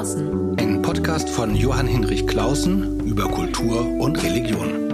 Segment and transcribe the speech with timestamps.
[0.00, 0.58] Klausen.
[0.58, 4.88] Ein Podcast von Johann Hinrich Klausen über Kultur und Religion.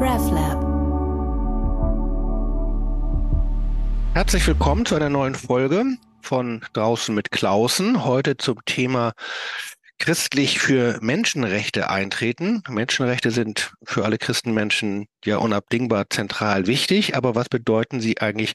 [0.00, 0.64] RevLab.
[4.14, 5.84] Herzlich willkommen zu einer neuen Folge
[6.22, 8.06] von Draußen mit Klausen.
[8.06, 9.12] Heute zum Thema
[9.98, 12.62] christlich für Menschenrechte eintreten.
[12.66, 18.54] Menschenrechte sind für alle Christenmenschen ja unabdingbar zentral wichtig, aber was bedeuten sie eigentlich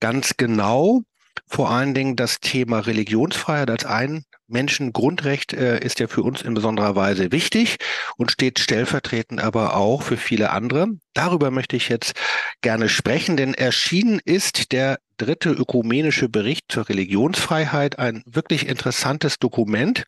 [0.00, 1.02] ganz genau?
[1.46, 6.54] Vor allen Dingen das Thema Religionsfreiheit als ein Menschengrundrecht äh, ist ja für uns in
[6.54, 7.76] besonderer Weise wichtig
[8.16, 10.88] und steht stellvertretend aber auch für viele andere.
[11.14, 12.14] Darüber möchte ich jetzt
[12.60, 20.04] gerne sprechen, denn erschienen ist der dritte ökumenische Bericht zur Religionsfreiheit, ein wirklich interessantes Dokument,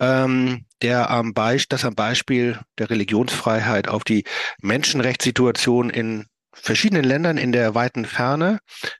[0.00, 4.24] ähm, der am Beispiel, das am Beispiel der Religionsfreiheit auf die
[4.60, 8.58] Menschenrechtssituation in verschiedenen Ländern in der weiten Ferne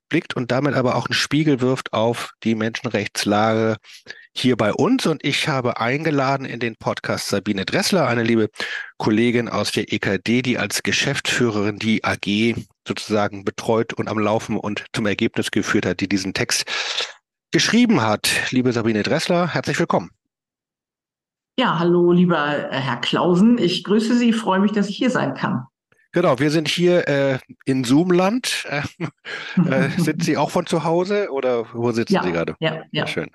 [0.09, 3.77] blickt und damit aber auch einen Spiegel wirft auf die Menschenrechtslage
[4.37, 5.06] hier bei uns.
[5.06, 8.51] Und ich habe eingeladen in den Podcast Sabine Dressler, eine liebe
[8.98, 12.56] Kollegin aus der EKD, die als Geschäftsführerin die AG
[12.87, 16.65] sozusagen betreut und am Laufen und zum Ergebnis geführt hat, die diesen Text
[17.53, 18.28] geschrieben hat.
[18.50, 20.11] Liebe Sabine Dressler, herzlich willkommen.
[21.56, 23.59] Ja, hallo, lieber Herr Klausen.
[23.59, 25.67] Ich grüße Sie, freue mich, dass ich hier sein kann.
[26.15, 28.67] Genau, wir sind hier äh, in Zoomland.
[28.70, 28.83] Äh,
[29.69, 32.55] äh, sind Sie auch von zu Hause oder wo sitzen ja, Sie gerade?
[32.61, 33.06] Ja, ja.
[33.09, 33.31] Schön.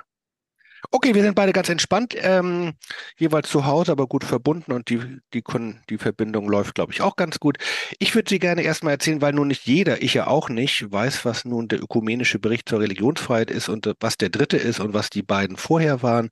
[0.91, 2.73] Okay, wir sind beide ganz entspannt, ähm,
[3.17, 4.99] jeweils zu Hause, aber gut verbunden und die,
[5.33, 5.43] die,
[5.89, 7.57] die Verbindung läuft, glaube ich, auch ganz gut.
[7.99, 11.25] Ich würde Sie gerne erstmal erzählen, weil nun nicht jeder, ich ja auch nicht, weiß,
[11.25, 15.09] was nun der ökumenische Bericht zur Religionsfreiheit ist und was der dritte ist und was
[15.09, 16.29] die beiden vorher waren.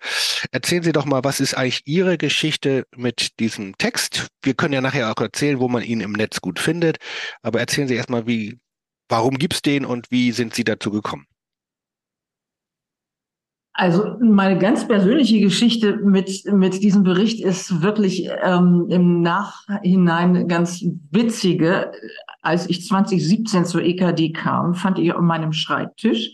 [0.52, 4.28] Erzählen Sie doch mal, was ist eigentlich Ihre Geschichte mit diesem Text?
[4.42, 6.98] Wir können ja nachher auch erzählen, wo man ihn im Netz gut findet,
[7.42, 8.60] aber erzählen Sie erstmal, wie,
[9.10, 11.28] warum gibt's den und wie sind Sie dazu gekommen?
[13.80, 20.84] Also meine ganz persönliche Geschichte mit, mit diesem Bericht ist wirklich ähm, im Nachhinein ganz
[21.12, 21.92] witzige.
[22.42, 26.32] Als ich 2017 zur EKD kam, fand ich auf meinem Schreibtisch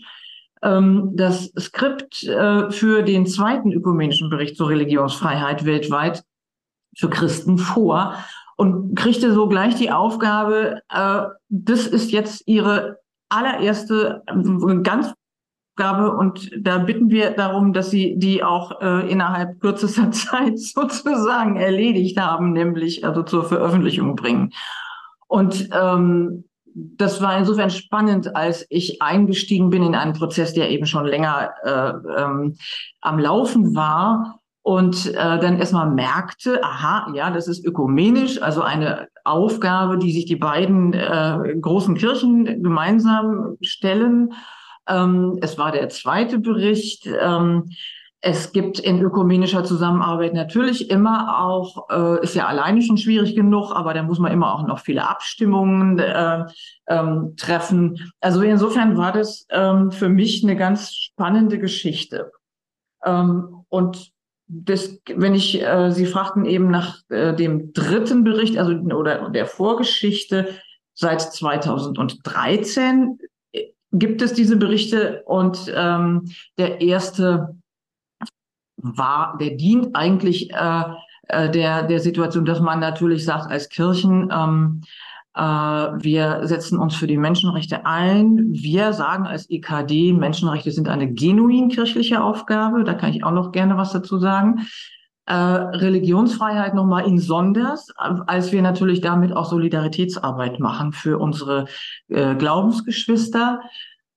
[0.62, 6.24] ähm, das Skript äh, für den zweiten ökumenischen Bericht zur Religionsfreiheit weltweit
[6.96, 8.14] für Christen vor
[8.56, 15.12] und kriegte so gleich die Aufgabe, äh, das ist jetzt ihre allererste äh, ganz
[15.76, 21.56] Aufgabe und da bitten wir darum, dass Sie die auch äh, innerhalb kürzester Zeit sozusagen
[21.56, 24.52] erledigt haben, nämlich also zur Veröffentlichung bringen.
[25.26, 30.86] Und ähm, das war insofern spannend, als ich eingestiegen bin in einen Prozess, der eben
[30.86, 32.56] schon länger äh, ähm,
[33.00, 39.08] am Laufen war und äh, dann erstmal merkte, aha, ja, das ist ökumenisch, also eine
[39.24, 44.32] Aufgabe, die sich die beiden äh, großen Kirchen gemeinsam stellen.
[44.88, 47.06] Ähm, es war der zweite Bericht.
[47.06, 47.70] Ähm,
[48.26, 53.72] es gibt in ökumenischer Zusammenarbeit natürlich immer auch, äh, ist ja alleine schon schwierig genug,
[53.76, 56.46] aber da muss man immer auch noch viele Abstimmungen äh,
[56.88, 58.12] ähm, treffen.
[58.20, 62.32] Also insofern war das ähm, für mich eine ganz spannende Geschichte.
[63.04, 64.10] Ähm, und
[64.46, 69.44] das, wenn ich, äh, Sie fragten eben nach äh, dem dritten Bericht, also oder der
[69.44, 70.48] Vorgeschichte
[70.94, 73.18] seit 2013
[73.94, 77.56] gibt es diese Berichte und ähm, der erste
[78.76, 80.82] war, der dient eigentlich äh,
[81.28, 84.82] äh, der, der Situation, dass man natürlich sagt, als Kirchen, ähm,
[85.34, 88.52] äh, wir setzen uns für die Menschenrechte ein.
[88.52, 92.84] Wir sagen als EKD, Menschenrechte sind eine genuin kirchliche Aufgabe.
[92.84, 94.66] Da kann ich auch noch gerne was dazu sagen.
[95.26, 101.66] Äh, Religionsfreiheit nochmal in Sonders, als wir natürlich damit auch Solidaritätsarbeit machen für unsere
[102.08, 103.60] äh, Glaubensgeschwister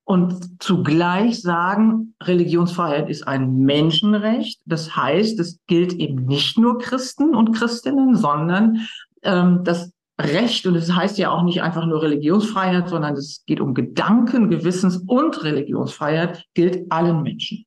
[0.04, 4.62] und zugleich sagen, Religionsfreiheit ist ein Menschenrecht.
[4.66, 8.88] Das heißt, es gilt eben nicht nur Christen und Christinnen, sondern
[9.24, 13.44] ähm, das Recht, und es das heißt ja auch nicht einfach nur Religionsfreiheit, sondern es
[13.46, 17.67] geht um Gedanken, Gewissens und Religionsfreiheit, gilt allen Menschen.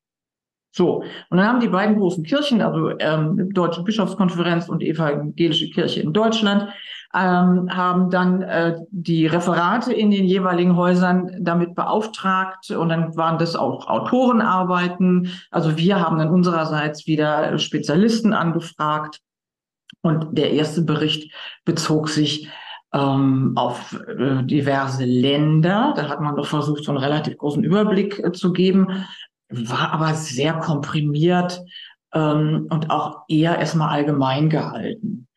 [0.73, 5.99] So, und dann haben die beiden großen Kirchen, also ähm, Deutsche Bischofskonferenz und Evangelische Kirche
[5.99, 6.69] in Deutschland,
[7.13, 13.37] ähm, haben dann äh, die Referate in den jeweiligen Häusern damit beauftragt und dann waren
[13.37, 15.29] das auch Autorenarbeiten.
[15.51, 19.19] Also wir haben dann unsererseits wieder Spezialisten angefragt
[20.01, 21.33] und der erste Bericht
[21.65, 22.47] bezog sich
[22.93, 25.93] ähm, auf äh, diverse Länder.
[25.97, 29.05] Da hat man doch versucht, so einen relativ großen Überblick äh, zu geben
[29.51, 31.61] war aber sehr komprimiert
[32.13, 35.27] ähm, und auch eher erstmal allgemein gehalten.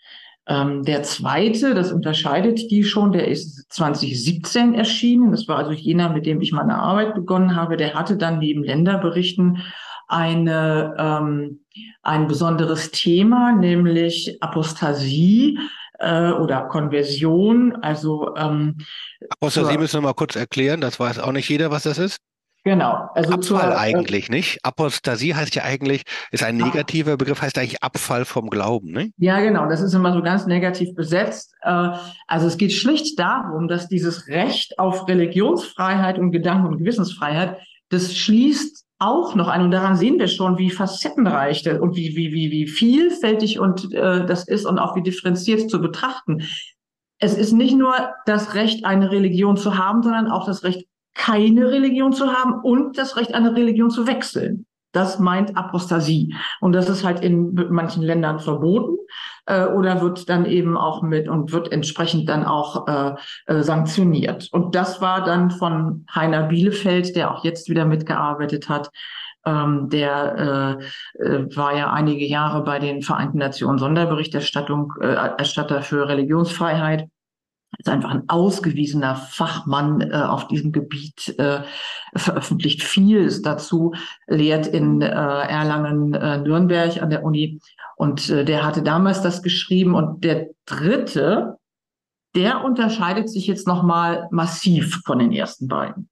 [0.47, 5.31] Ähm, der zweite, das unterscheidet die schon, der ist 2017 erschienen.
[5.31, 7.77] Das war also jener, mit dem ich meine Arbeit begonnen habe.
[7.77, 9.63] Der hatte dann neben Länderberichten
[10.07, 11.65] eine, ähm,
[12.03, 15.59] ein besonderes Thema, nämlich Apostasie
[15.99, 17.77] äh, oder Konversion.
[17.77, 18.77] Also ähm,
[19.31, 20.83] Apostasie müssen wir mal kurz erklären.
[20.83, 22.19] Das weiß auch nicht jeder, was das ist.
[22.65, 23.11] Genau.
[23.15, 24.59] Also Abfall zur, äh, eigentlich, äh, nicht?
[24.65, 29.11] Apostasie heißt ja eigentlich, ist ein negativer Begriff, heißt eigentlich Abfall vom Glauben, ne?
[29.19, 29.69] Ja, genau.
[29.69, 31.55] Das ist immer so ganz negativ besetzt.
[31.61, 31.91] Äh,
[32.27, 37.59] also es geht schlicht darum, dass dieses Recht auf Religionsfreiheit und Gedanken- und Gewissensfreiheit,
[37.91, 42.33] das schließt auch noch ein, und daran sehen wir schon, wie facettenreich und wie, wie,
[42.33, 46.45] wie, wie vielfältig und äh, das ist und auch wie differenziert zu betrachten.
[47.19, 47.95] Es ist nicht nur
[48.25, 52.99] das Recht, eine Religion zu haben, sondern auch das Recht, keine Religion zu haben und
[52.99, 54.67] das Recht, eine Religion zu wechseln.
[54.93, 56.35] Das meint Apostasie.
[56.61, 58.97] Und das ist halt in manchen Ländern verboten
[59.47, 63.15] äh, oder wird dann eben auch mit und wird entsprechend dann auch äh,
[63.47, 64.49] äh, sanktioniert.
[64.53, 68.91] Und das war dann von Heiner Bielefeld, der auch jetzt wieder mitgearbeitet hat.
[69.47, 70.79] Ähm, der
[71.19, 77.09] äh, äh, war ja einige Jahre bei den Vereinten Nationen Sonderberichterstattung äh, Erstatter für Religionsfreiheit
[77.79, 81.63] ist einfach ein ausgewiesener Fachmann äh, auf diesem Gebiet, äh,
[82.17, 83.95] veröffentlicht vieles dazu,
[84.27, 87.61] lehrt in äh, Erlangen, äh, Nürnberg an der Uni.
[87.97, 89.95] Und äh, der hatte damals das geschrieben.
[89.95, 91.59] Und der dritte,
[92.35, 96.09] der unterscheidet sich jetzt nochmal massiv von den ersten beiden.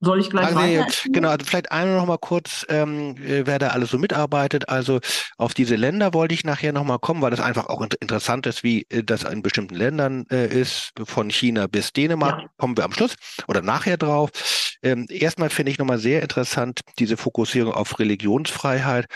[0.00, 0.86] Soll ich gleich weiter?
[1.06, 4.68] Genau, also vielleicht einmal noch mal kurz, ähm, äh, wer da alles so mitarbeitet.
[4.68, 5.00] Also
[5.38, 8.62] auf diese Länder wollte ich nachher noch mal kommen, weil das einfach auch interessant ist,
[8.62, 12.42] wie äh, das in bestimmten Ländern äh, ist, von China bis Dänemark.
[12.42, 12.48] Ja.
[12.58, 13.14] Kommen wir am Schluss
[13.48, 14.30] oder nachher drauf.
[14.82, 19.06] Ähm, erstmal finde ich noch mal sehr interessant diese Fokussierung auf Religionsfreiheit.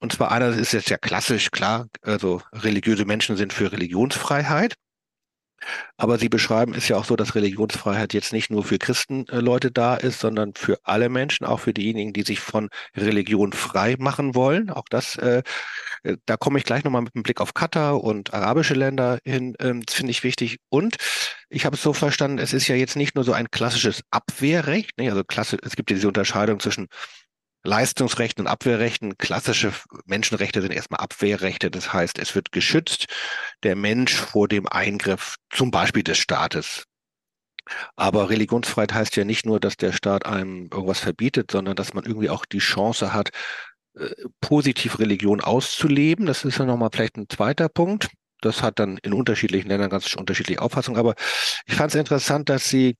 [0.00, 4.74] Und zwar einer, das ist jetzt ja klassisch, klar, also religiöse Menschen sind für Religionsfreiheit.
[5.96, 9.94] Aber Sie beschreiben es ja auch so, dass Religionsfreiheit jetzt nicht nur für Christenleute da
[9.94, 14.70] ist, sondern für alle Menschen, auch für diejenigen, die sich von Religion frei machen wollen.
[14.70, 15.42] Auch das, äh,
[16.02, 19.54] äh da komme ich gleich nochmal mit einem Blick auf Katar und arabische Länder hin,
[19.60, 20.58] ähm, finde ich wichtig.
[20.68, 20.96] Und
[21.48, 24.98] ich habe es so verstanden, es ist ja jetzt nicht nur so ein klassisches Abwehrrecht,
[24.98, 25.10] ne?
[25.10, 26.88] also klasse, es gibt ja diese Unterscheidung zwischen
[27.64, 29.18] Leistungsrechten und Abwehrrechten.
[29.18, 29.72] Klassische
[30.04, 31.70] Menschenrechte sind erstmal Abwehrrechte.
[31.70, 33.06] Das heißt, es wird geschützt,
[33.62, 36.84] der Mensch vor dem Eingriff zum Beispiel des Staates.
[37.94, 42.04] Aber Religionsfreiheit heißt ja nicht nur, dass der Staat einem irgendwas verbietet, sondern dass man
[42.04, 43.30] irgendwie auch die Chance hat,
[43.94, 44.10] äh,
[44.40, 46.26] positiv Religion auszuleben.
[46.26, 48.08] Das ist ja nochmal vielleicht ein zweiter Punkt.
[48.40, 50.98] Das hat dann in unterschiedlichen Ländern ganz unterschiedliche Auffassungen.
[50.98, 51.14] Aber
[51.66, 52.96] ich fand es interessant, dass Sie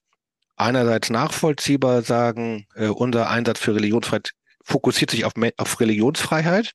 [0.56, 4.30] einerseits nachvollziehbar sagen, äh, unser Einsatz für Religionsfreiheit
[4.64, 6.72] fokussiert sich auf, auf Religionsfreiheit.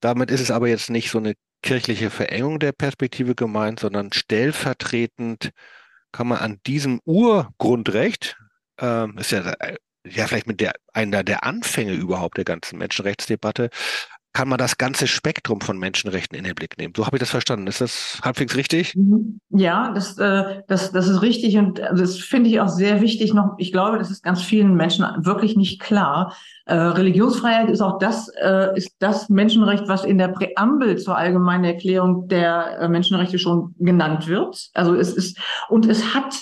[0.00, 5.50] Damit ist es aber jetzt nicht so eine kirchliche Verengung der Perspektive gemeint, sondern stellvertretend
[6.12, 8.36] kann man an diesem Urgrundrecht,
[8.80, 9.54] äh, ist ja,
[10.06, 13.70] ja vielleicht mit der einer der Anfänge überhaupt der ganzen Menschenrechtsdebatte,
[14.36, 16.92] kann man das ganze Spektrum von Menschenrechten in den Blick nehmen.
[16.94, 17.66] So habe ich das verstanden.
[17.68, 18.94] Ist das halbwegs richtig?
[18.94, 19.40] Mhm.
[19.48, 23.54] Ja, das, äh, das, das ist richtig und das finde ich auch sehr wichtig noch.
[23.56, 26.36] Ich glaube, das ist ganz vielen Menschen wirklich nicht klar.
[26.66, 31.64] Äh, Religionsfreiheit ist auch das, äh, ist das Menschenrecht, was in der Präambel zur allgemeinen
[31.64, 34.68] Erklärung der äh, Menschenrechte schon genannt wird.
[34.74, 35.38] Also es ist,
[35.70, 36.34] und es hat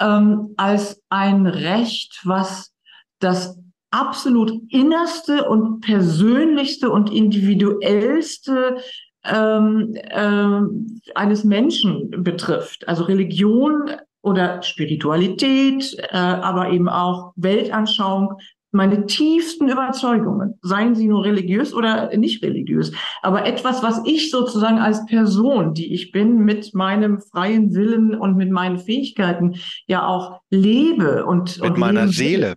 [0.00, 2.72] ähm, als ein Recht, was
[3.20, 3.56] das
[3.90, 8.76] absolut innerste und persönlichste und individuellste
[9.24, 12.88] ähm, ähm, eines Menschen betrifft.
[12.88, 13.90] Also Religion
[14.22, 18.34] oder Spiritualität, äh, aber eben auch Weltanschauung,
[18.72, 24.78] meine tiefsten Überzeugungen, seien sie nur religiös oder nicht religiös, aber etwas, was ich sozusagen
[24.78, 29.56] als Person, die ich bin, mit meinem freien Willen und mit meinen Fähigkeiten
[29.86, 32.54] ja auch lebe und mit und meiner Seele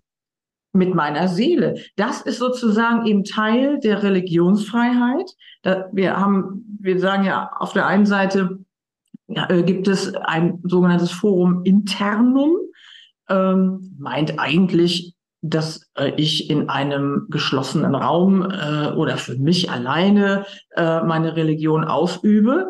[0.74, 1.76] mit meiner Seele.
[1.96, 5.30] Das ist sozusagen eben Teil der Religionsfreiheit.
[5.92, 8.60] Wir haben, wir sagen ja auf der einen Seite
[9.28, 12.58] ja, äh, gibt es ein sogenanntes Forum internum,
[13.30, 20.46] ähm, meint eigentlich, dass äh, ich in einem geschlossenen Raum äh, oder für mich alleine
[20.76, 22.70] äh, meine Religion ausübe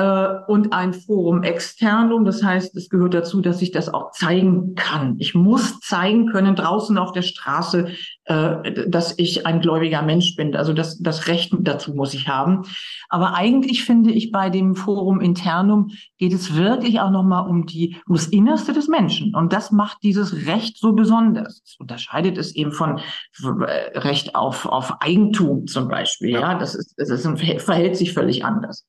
[0.00, 2.24] und ein Forum externum.
[2.24, 5.16] Das heißt, es gehört dazu, dass ich das auch zeigen kann.
[5.18, 7.88] Ich muss zeigen können draußen auf der Straße,
[8.24, 10.54] äh, dass ich ein gläubiger Mensch bin.
[10.54, 12.64] Also das, das Recht dazu muss ich haben.
[13.08, 17.96] Aber eigentlich finde ich bei dem Forum internum geht es wirklich auch nochmal um die,
[18.06, 19.34] um das Innerste des Menschen.
[19.34, 21.62] Und das macht dieses Recht so besonders.
[21.64, 26.30] Es unterscheidet es eben von äh, Recht auf, auf Eigentum zum Beispiel.
[26.30, 27.26] Ja, ja das ist, das ist,
[27.62, 28.86] verhält sich völlig anders.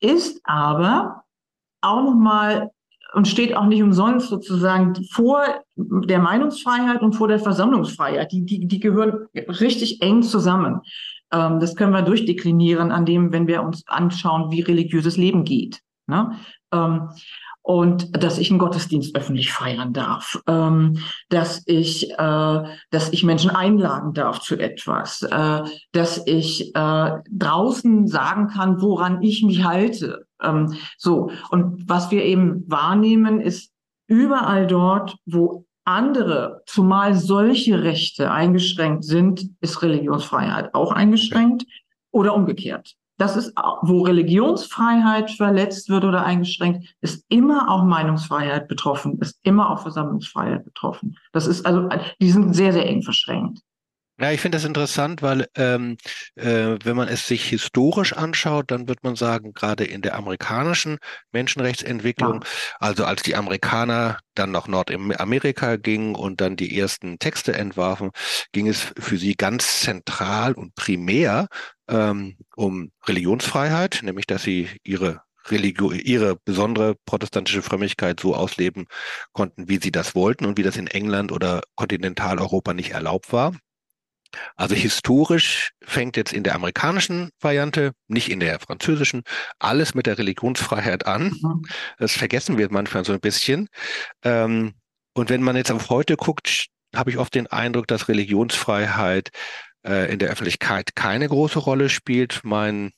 [0.00, 1.24] Ist aber
[1.80, 2.70] auch nochmal
[3.12, 5.42] und steht auch nicht umsonst sozusagen vor
[5.76, 8.30] der Meinungsfreiheit und vor der Versammlungsfreiheit.
[8.32, 10.80] Die, die, die gehören richtig eng zusammen.
[11.32, 15.80] Ähm, das können wir durchdeklinieren an dem, wenn wir uns anschauen, wie religiöses Leben geht.
[16.06, 16.36] Ne?
[16.72, 17.08] Ähm,
[17.70, 20.98] und dass ich einen Gottesdienst öffentlich feiern darf, ähm,
[21.28, 25.62] dass ich, äh, dass ich Menschen einladen darf zu etwas, äh,
[25.92, 30.26] dass ich äh, draußen sagen kann, woran ich mich halte.
[30.42, 33.70] Ähm, so und was wir eben wahrnehmen, ist
[34.08, 41.66] überall dort, wo andere, zumal solche Rechte eingeschränkt sind, ist Religionsfreiheit auch eingeschränkt
[42.10, 42.96] oder umgekehrt.
[43.20, 49.68] Das ist, wo Religionsfreiheit verletzt wird oder eingeschränkt, ist immer auch Meinungsfreiheit betroffen, ist immer
[49.68, 51.18] auch Versammlungsfreiheit betroffen.
[51.30, 51.86] Das ist also,
[52.18, 53.60] die sind sehr, sehr eng verschränkt.
[54.20, 55.96] Ja, ich finde das interessant, weil ähm,
[56.34, 60.98] äh, wenn man es sich historisch anschaut, dann wird man sagen, gerade in der amerikanischen
[61.32, 62.48] Menschenrechtsentwicklung, ja.
[62.80, 68.10] also als die Amerikaner dann nach Nordamerika gingen und dann die ersten Texte entwarfen,
[68.52, 71.46] ging es für sie ganz zentral und primär
[71.88, 78.84] ähm, um Religionsfreiheit, nämlich dass sie ihre Religio ihre besondere protestantische Frömmigkeit so ausleben
[79.32, 83.54] konnten, wie sie das wollten und wie das in England oder Kontinentaleuropa nicht erlaubt war.
[84.56, 89.22] Also historisch fängt jetzt in der amerikanischen Variante, nicht in der französischen,
[89.58, 91.36] alles mit der Religionsfreiheit an.
[91.40, 91.62] Mhm.
[91.98, 93.68] Das vergessen wir manchmal so ein bisschen.
[94.24, 94.74] Ähm,
[95.14, 99.30] und wenn man jetzt auf heute guckt, habe ich oft den Eindruck, dass Religionsfreiheit
[99.86, 102.40] äh, in der Öffentlichkeit keine große Rolle spielt.
[102.42, 102.92] Mein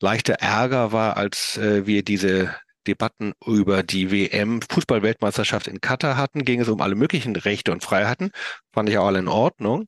[0.00, 2.54] leichter Ärger war, als äh, wir diese
[2.86, 7.82] Debatten über die WM Fußballweltmeisterschaft in Katar hatten, ging es um alle möglichen Rechte und
[7.82, 8.30] Freiheiten,
[8.72, 9.86] fand ich auch alle in Ordnung.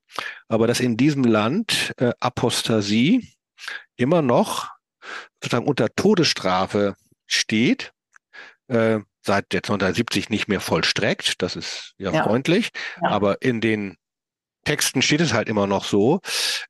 [0.48, 3.36] Aber dass in diesem Land äh, Apostasie
[3.96, 4.68] immer noch
[5.42, 7.92] sozusagen unter Todesstrafe steht,
[8.68, 12.24] äh, seit jetzt 1970 nicht mehr vollstreckt, das ist ja, ja.
[12.24, 12.70] freundlich,
[13.02, 13.10] ja.
[13.10, 13.96] aber in den
[14.66, 16.20] Texten steht es halt immer noch so,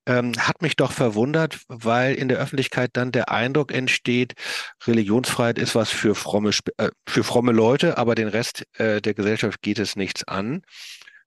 [0.06, 4.34] ähm, hat mich doch verwundert, weil in der Öffentlichkeit dann der Eindruck entsteht,
[4.86, 9.62] Religionsfreiheit ist was für fromme, äh, für fromme Leute, aber den Rest äh, der Gesellschaft
[9.62, 10.62] geht es nichts an.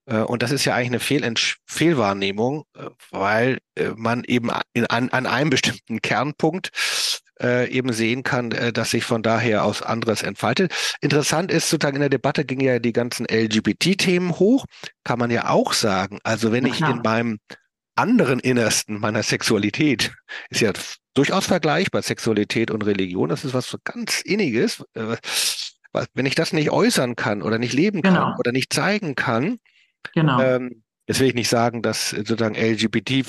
[0.05, 1.33] Äh, und das ist ja eigentlich eine Fehl
[1.65, 6.69] Fehlwahrnehmung, äh, weil äh, man eben in, an, an einem bestimmten Kernpunkt
[7.41, 10.74] äh, eben sehen kann, äh, dass sich von daher aus anderes entfaltet.
[11.01, 14.65] Interessant ist, sozusagen in der Debatte gingen ja die ganzen LGBT-Themen hoch,
[15.03, 16.19] kann man ja auch sagen.
[16.24, 17.39] Also wenn ich in meinem
[17.96, 20.13] anderen Innersten meiner Sexualität,
[20.50, 20.72] ist ja
[21.13, 24.84] durchaus vergleichbar, Sexualität und Religion, das ist was so ganz Inniges.
[24.93, 25.17] Äh,
[26.13, 28.36] wenn ich das nicht äußern kann oder nicht leben kann genau.
[28.38, 29.58] oder nicht zeigen kann,
[30.13, 30.39] genau.
[30.39, 33.25] ähm, jetzt will ich nicht sagen, dass sozusagen LGBT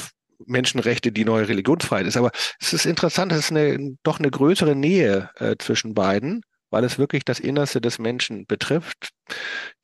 [0.46, 2.16] Menschenrechte die neue Religionsfreiheit ist.
[2.16, 2.30] Aber
[2.60, 6.98] es ist interessant, es ist eine, doch eine größere Nähe äh, zwischen beiden, weil es
[6.98, 9.10] wirklich das Innerste des Menschen betrifft,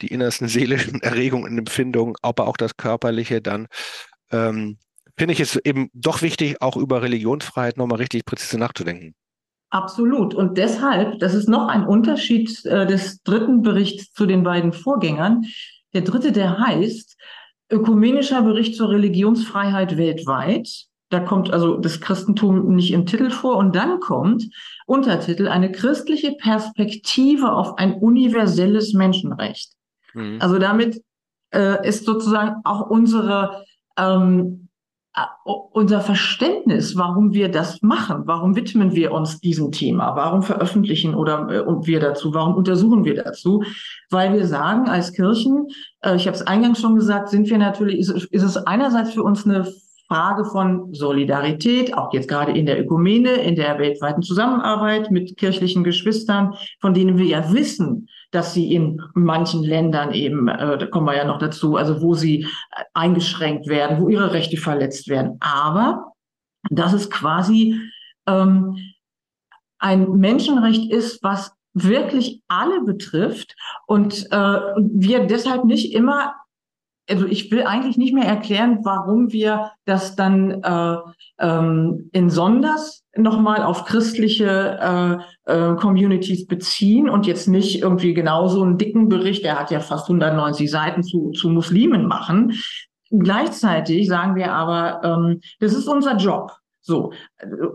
[0.00, 3.66] die innersten seelischen Erregungen und Empfindungen, aber auch das Körperliche dann.
[4.30, 4.78] Ähm,
[5.18, 9.14] Finde ich es eben doch wichtig, auch über Religionsfreiheit nochmal richtig präzise nachzudenken.
[9.70, 10.34] Absolut.
[10.34, 15.44] Und deshalb, das ist noch ein Unterschied äh, des dritten Berichts zu den beiden Vorgängern.
[15.94, 17.16] Der dritte, der heißt,
[17.70, 20.86] Ökumenischer Bericht zur Religionsfreiheit weltweit.
[21.10, 23.56] Da kommt also das Christentum nicht im Titel vor.
[23.56, 24.44] Und dann kommt
[24.86, 29.72] Untertitel eine christliche Perspektive auf ein universelles Menschenrecht.
[30.14, 30.38] Mhm.
[30.40, 31.02] Also damit
[31.54, 33.64] äh, ist sozusagen auch unsere
[33.96, 34.66] ähm,
[35.44, 41.48] unser Verständnis, warum wir das machen, warum widmen wir uns diesem Thema, warum veröffentlichen oder
[41.48, 43.62] äh, wir dazu, warum untersuchen wir dazu,
[44.10, 45.68] weil wir sagen als Kirchen,
[46.14, 49.44] ich habe es eingangs schon gesagt, sind wir natürlich, ist, ist es einerseits für uns
[49.44, 49.66] eine
[50.08, 55.82] Frage von Solidarität, auch jetzt gerade in der Ökumene, in der weltweiten Zusammenarbeit mit kirchlichen
[55.82, 61.06] Geschwistern, von denen wir ja wissen, dass sie in manchen Ländern eben, äh, da kommen
[61.06, 62.46] wir ja noch dazu, also wo sie
[62.94, 65.38] eingeschränkt werden, wo ihre Rechte verletzt werden.
[65.40, 66.12] Aber
[66.70, 67.80] dass es quasi
[68.26, 68.76] ähm,
[69.78, 73.54] ein Menschenrecht ist, was wirklich alle betrifft
[73.86, 76.34] und äh, wir deshalb nicht immer
[77.08, 80.96] also ich will eigentlich nicht mehr erklären, warum wir das dann äh,
[81.38, 88.62] ähm, in Sonders nochmal auf christliche äh, äh, Communities beziehen und jetzt nicht irgendwie genauso
[88.62, 92.54] einen dicken Bericht, der hat ja fast 190 Seiten zu, zu Muslimen machen.
[93.10, 96.52] Gleichzeitig sagen wir aber, ähm, das ist unser Job.
[96.86, 97.12] So,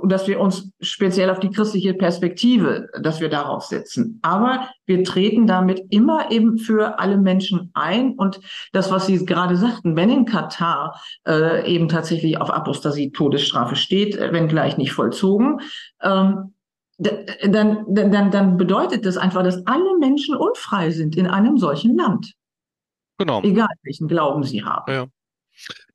[0.06, 4.20] dass wir uns speziell auf die christliche Perspektive, dass wir darauf setzen.
[4.22, 8.13] Aber wir treten damit immer eben für alle Menschen ein.
[8.13, 8.39] Und
[8.72, 14.18] das, was Sie gerade sagten, wenn in Katar äh, eben tatsächlich auf Apostasie Todesstrafe steht,
[14.18, 15.60] wenn gleich nicht vollzogen,
[16.01, 16.53] ähm,
[16.98, 22.32] dann, dann, dann bedeutet das einfach, dass alle Menschen unfrei sind in einem solchen Land.
[23.18, 23.44] Genau.
[23.44, 24.89] Egal, welchen Glauben sie haben.
[24.89, 25.08] Ja.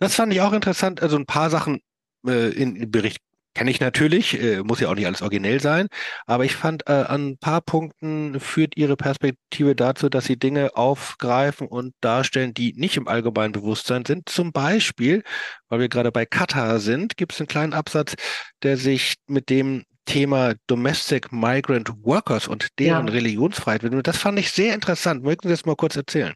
[0.01, 1.03] Das fand ich auch interessant.
[1.03, 1.81] Also ein paar Sachen
[2.29, 3.21] äh, im Bericht
[3.57, 5.89] kenne ich natürlich, äh, muss ja auch nicht alles originell sein,
[6.27, 10.77] aber ich fand, äh, an ein paar Punkten führt Ihre Perspektive dazu, dass Sie Dinge
[10.77, 14.29] aufgreifen und darstellen, die nicht im allgemeinen Bewusstsein sind.
[14.29, 15.23] Zum Beispiel,
[15.71, 18.15] weil wir gerade bei Katar sind, gibt es einen kleinen Absatz,
[18.63, 23.13] der sich mit dem Thema Domestic Migrant Workers und deren ja.
[23.13, 24.07] Religionsfreiheit widmet.
[24.07, 25.23] Das fand ich sehr interessant.
[25.25, 26.35] Möchten Sie das mal kurz erzählen?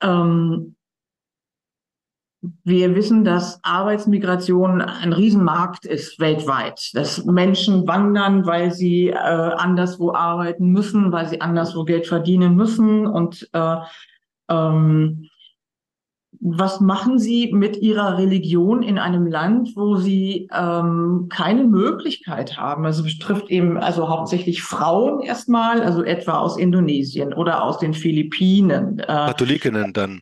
[0.00, 0.76] Ähm,
[2.64, 10.12] wir wissen, dass Arbeitsmigration ein Riesenmarkt ist weltweit, dass Menschen wandern, weil sie äh, anderswo
[10.12, 13.06] arbeiten müssen, weil sie anderswo Geld verdienen müssen.
[13.06, 13.76] Und äh,
[14.48, 15.28] ähm,
[16.40, 22.84] was machen Sie mit Ihrer Religion in einem Land, wo Sie ähm, keine Möglichkeit haben?
[22.84, 28.98] Also betrifft eben also hauptsächlich Frauen erstmal, also etwa aus Indonesien oder aus den Philippinen.
[29.00, 30.20] Äh, Katholikinnen dann.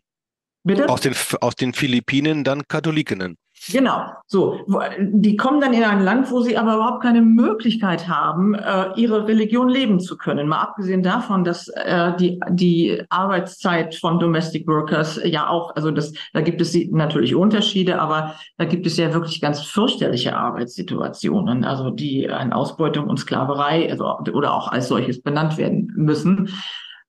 [0.64, 0.88] Bitte?
[0.88, 3.36] Aus den, aus den Philippinen dann Katholikinnen.
[3.70, 4.60] Genau, so.
[4.98, 9.26] Die kommen dann in ein Land, wo sie aber überhaupt keine Möglichkeit haben, äh, ihre
[9.26, 10.48] Religion leben zu können.
[10.48, 16.12] Mal abgesehen davon, dass äh, die, die Arbeitszeit von Domestic Workers ja auch, also das,
[16.32, 21.90] da gibt es natürlich Unterschiede, aber da gibt es ja wirklich ganz fürchterliche Arbeitssituationen, also
[21.90, 26.50] die an Ausbeutung und Sklaverei also, oder auch als solches benannt werden müssen.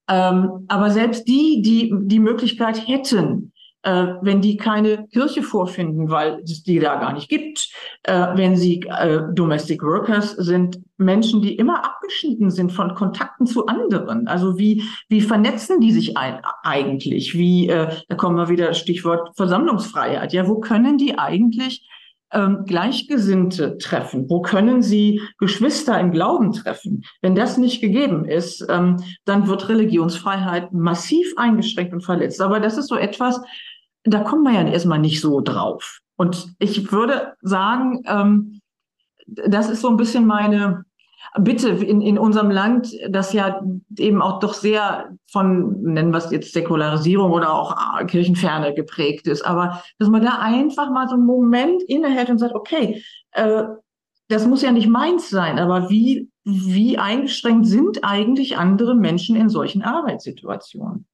[0.07, 3.51] Ähm, aber selbst die, die die Möglichkeit hätten,
[3.85, 7.69] äh, wenn die keine Kirche vorfinden, weil es die da gar nicht gibt,
[8.03, 13.67] äh, wenn sie äh, Domestic Workers sind, Menschen, die immer abgeschnitten sind von Kontakten zu
[13.67, 14.27] anderen.
[14.27, 17.35] Also wie, wie vernetzen die sich ein, eigentlich?
[17.35, 20.33] Wie, äh, da kommen wir wieder Stichwort Versammlungsfreiheit.
[20.33, 21.87] Ja, wo können die eigentlich
[22.31, 24.29] ähm, Gleichgesinnte treffen?
[24.29, 27.03] Wo können sie Geschwister im Glauben treffen?
[27.21, 32.41] Wenn das nicht gegeben ist, ähm, dann wird Religionsfreiheit massiv eingeschränkt und verletzt.
[32.41, 33.41] Aber das ist so etwas,
[34.03, 35.99] da kommen wir ja erstmal nicht so drauf.
[36.15, 38.61] Und ich würde sagen, ähm,
[39.27, 40.85] das ist so ein bisschen meine,
[41.39, 43.61] Bitte in, in unserem Land, das ja
[43.97, 49.27] eben auch doch sehr von, nennen wir es jetzt Säkularisierung oder auch ah, Kirchenferne geprägt
[49.27, 53.63] ist, aber dass man da einfach mal so einen Moment innehält und sagt, okay, äh,
[54.29, 59.49] das muss ja nicht meins sein, aber wie, wie eingeschränkt sind eigentlich andere Menschen in
[59.49, 61.05] solchen Arbeitssituationen?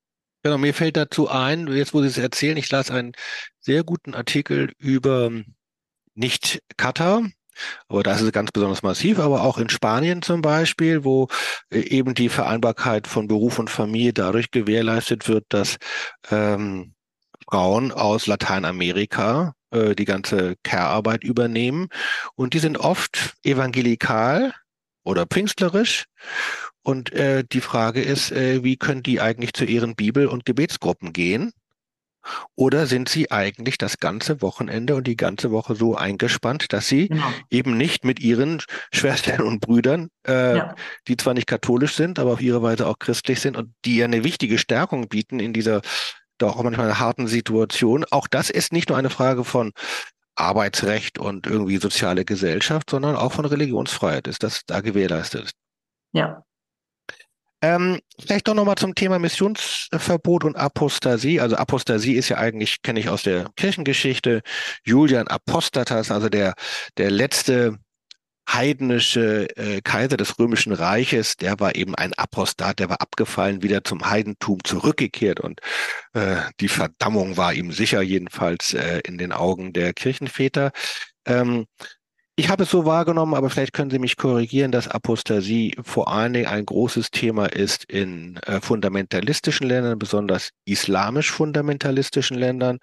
[0.44, 3.12] Genau, mir fällt dazu ein, jetzt wo Sie es erzählen, ich las einen
[3.60, 5.32] sehr guten Artikel über
[6.16, 7.24] nicht Katar,
[7.88, 11.28] aber das ist ganz besonders massiv, aber auch in Spanien zum Beispiel, wo
[11.70, 15.78] äh, eben die Vereinbarkeit von Beruf und Familie dadurch gewährleistet wird, dass
[16.30, 16.94] ähm,
[17.50, 21.88] Frauen aus Lateinamerika äh, die ganze Care-Arbeit übernehmen.
[22.36, 24.54] Und die sind oft evangelikal
[25.04, 26.06] oder pfingstlerisch.
[26.84, 31.14] Und äh, die Frage ist, äh, wie können die eigentlich zu ihren Bibel- und Gebetsgruppen
[31.14, 31.52] gehen?
[32.56, 37.10] Oder sind sie eigentlich das ganze Wochenende und die ganze Woche so eingespannt, dass sie
[37.10, 37.24] genau.
[37.50, 38.62] eben nicht mit ihren
[38.94, 40.76] Schwestern und Brüdern, äh, ja.
[41.08, 44.06] die zwar nicht katholisch sind, aber auf ihre Weise auch christlich sind und die ja
[44.06, 45.82] eine wichtige Stärkung bieten in dieser
[46.38, 48.06] doch auch manchmal harten Situation.
[48.10, 49.72] Auch das ist nicht nur eine Frage von
[50.36, 55.52] Arbeitsrecht und irgendwie soziale Gesellschaft, sondern auch von Religionsfreiheit ist das da gewährleistet.
[56.14, 56.44] Ja,
[57.62, 61.40] ähm, vielleicht doch nochmal zum Thema Missionsverbot und Apostasie.
[61.40, 64.42] Also Apostasie ist ja eigentlich, kenne ich aus der Kirchengeschichte,
[64.84, 66.56] Julian Apostatas, also der,
[66.98, 67.78] der letzte
[68.50, 73.84] heidnische äh, Kaiser des Römischen Reiches, der war eben ein Apostat, der war abgefallen, wieder
[73.84, 75.62] zum Heidentum zurückgekehrt und
[76.14, 80.72] äh, die Verdammung war ihm sicher, jedenfalls äh, in den Augen der Kirchenväter.
[81.26, 81.68] Ähm,
[82.42, 86.34] ich habe es so wahrgenommen, aber vielleicht können Sie mich korrigieren, dass Apostasie vor allen
[86.34, 92.80] Dingen ein großes Thema ist in äh, fundamentalistischen Ländern, besonders islamisch-fundamentalistischen Ländern,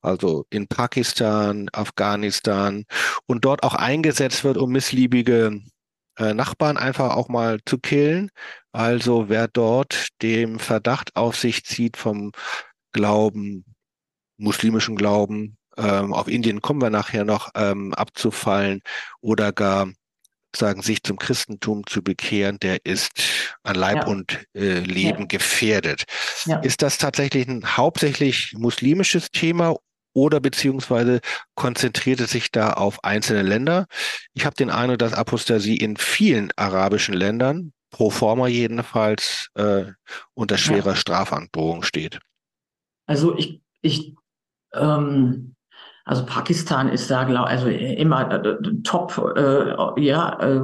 [0.00, 2.82] also in Pakistan, Afghanistan
[3.26, 5.60] und dort auch eingesetzt wird, um missliebige
[6.18, 8.30] äh, Nachbarn einfach auch mal zu killen.
[8.72, 12.32] Also wer dort dem Verdacht auf sich zieht vom
[12.90, 13.64] Glauben,
[14.36, 18.82] muslimischen Glauben, ähm, auf Indien kommen wir nachher noch ähm, abzufallen
[19.20, 19.88] oder gar
[20.56, 24.06] sagen, sich zum Christentum zu bekehren, der ist an Leib ja.
[24.06, 25.26] und äh, Leben ja.
[25.26, 26.04] gefährdet.
[26.46, 26.58] Ja.
[26.60, 29.76] Ist das tatsächlich ein hauptsächlich muslimisches Thema
[30.14, 31.20] oder beziehungsweise
[31.54, 33.86] konzentriert es sich da auf einzelne Länder?
[34.34, 39.84] Ich habe den Eindruck, dass Apostasie in vielen arabischen Ländern, pro forma jedenfalls, äh,
[40.34, 42.18] unter schwerer Strafandrohung steht.
[43.06, 44.14] Also ich, ich
[44.72, 45.55] ähm,
[46.06, 50.60] also Pakistan ist da, glaube also immer äh, top, äh, ja, äh,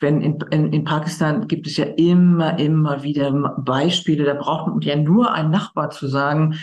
[0.00, 4.80] wenn in, in, in Pakistan gibt es ja immer, immer wieder Beispiele, da braucht man
[4.80, 6.58] ja nur ein Nachbar zu sagen,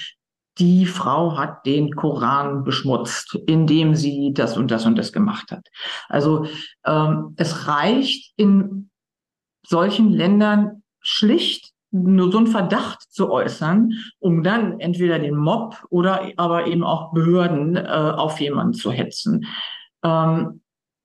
[0.58, 5.68] die Frau hat den Koran beschmutzt, indem sie das und das und das gemacht hat.
[6.08, 6.48] Also
[6.86, 8.90] ähm, es reicht in
[9.66, 16.30] solchen Ländern schlicht nur so einen Verdacht zu äußern, um dann entweder den Mob oder
[16.38, 19.46] aber eben auch Behörden äh, auf jemanden zu hetzen.
[20.04, 20.62] Ähm,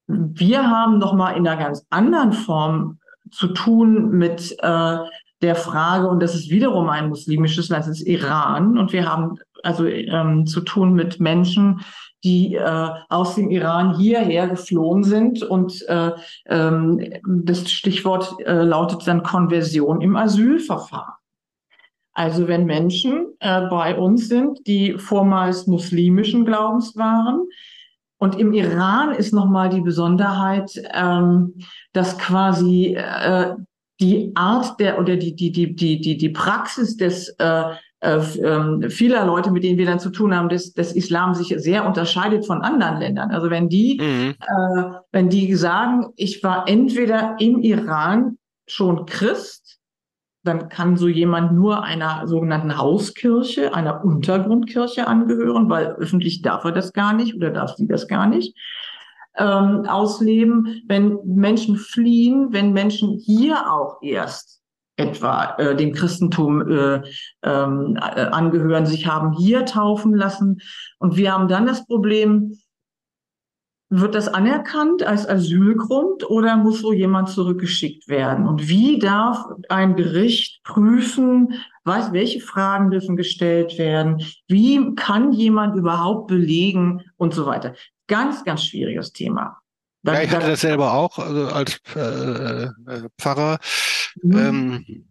[0.07, 2.99] wir haben noch mal in einer ganz anderen Form
[3.31, 4.99] zu tun mit äh,
[5.43, 9.39] der Frage, und das ist wiederum ein muslimisches Land, das ist Iran, und wir haben
[9.63, 11.81] also ähm, zu tun mit Menschen,
[12.25, 15.43] die äh, aus dem Iran hierher geflohen sind.
[15.43, 16.13] Und äh,
[16.47, 21.15] ähm, das Stichwort äh, lautet dann Konversion im Asylverfahren.
[22.13, 27.47] Also wenn Menschen äh, bei uns sind, die vormals muslimischen Glaubens waren,
[28.23, 31.55] und im Iran ist nochmal die Besonderheit, ähm,
[31.95, 33.55] dass quasi äh,
[33.99, 37.65] die Art der oder die, die, die, die, die, die Praxis des äh,
[38.01, 41.55] äh, ähm, vieler Leute, mit denen wir dann zu tun haben, des, des Islam sich
[41.59, 43.31] sehr unterscheidet von anderen Ländern.
[43.31, 44.35] Also wenn die, mhm.
[44.41, 49.79] äh, wenn die sagen, ich war entweder im Iran schon Christ,
[50.43, 56.73] dann kann so jemand nur einer sogenannten Hauskirche, einer Untergrundkirche angehören, weil öffentlich darf er
[56.73, 58.57] das gar nicht oder darf sie das gar nicht
[59.37, 60.83] ähm, ausleben.
[60.87, 64.60] Wenn Menschen fliehen, wenn Menschen hier auch erst
[65.01, 67.03] etwa äh, dem Christentum äh,
[67.43, 70.61] ähm, äh, angehören, sich haben hier taufen lassen.
[70.99, 72.57] Und wir haben dann das Problem,
[73.93, 78.47] wird das anerkannt als Asylgrund oder muss so jemand zurückgeschickt werden?
[78.47, 84.23] Und wie darf ein Gericht prüfen, was, welche Fragen dürfen gestellt werden?
[84.47, 87.75] Wie kann jemand überhaupt belegen und so weiter?
[88.07, 89.60] Ganz, ganz schwieriges Thema.
[90.03, 92.71] Dann, ja, ich hatte das selber auch also als äh, äh,
[93.19, 93.59] Pfarrer.
[94.23, 94.39] Mhm.
[94.39, 95.11] Ähm,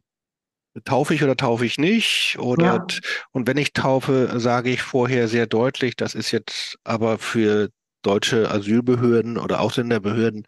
[0.84, 2.38] taufe ich oder taufe ich nicht?
[2.40, 2.88] Oder ja.
[3.32, 7.70] und wenn ich taufe, sage ich vorher sehr deutlich, das ist jetzt aber für
[8.02, 10.46] deutsche Asylbehörden oder Ausländerbehörden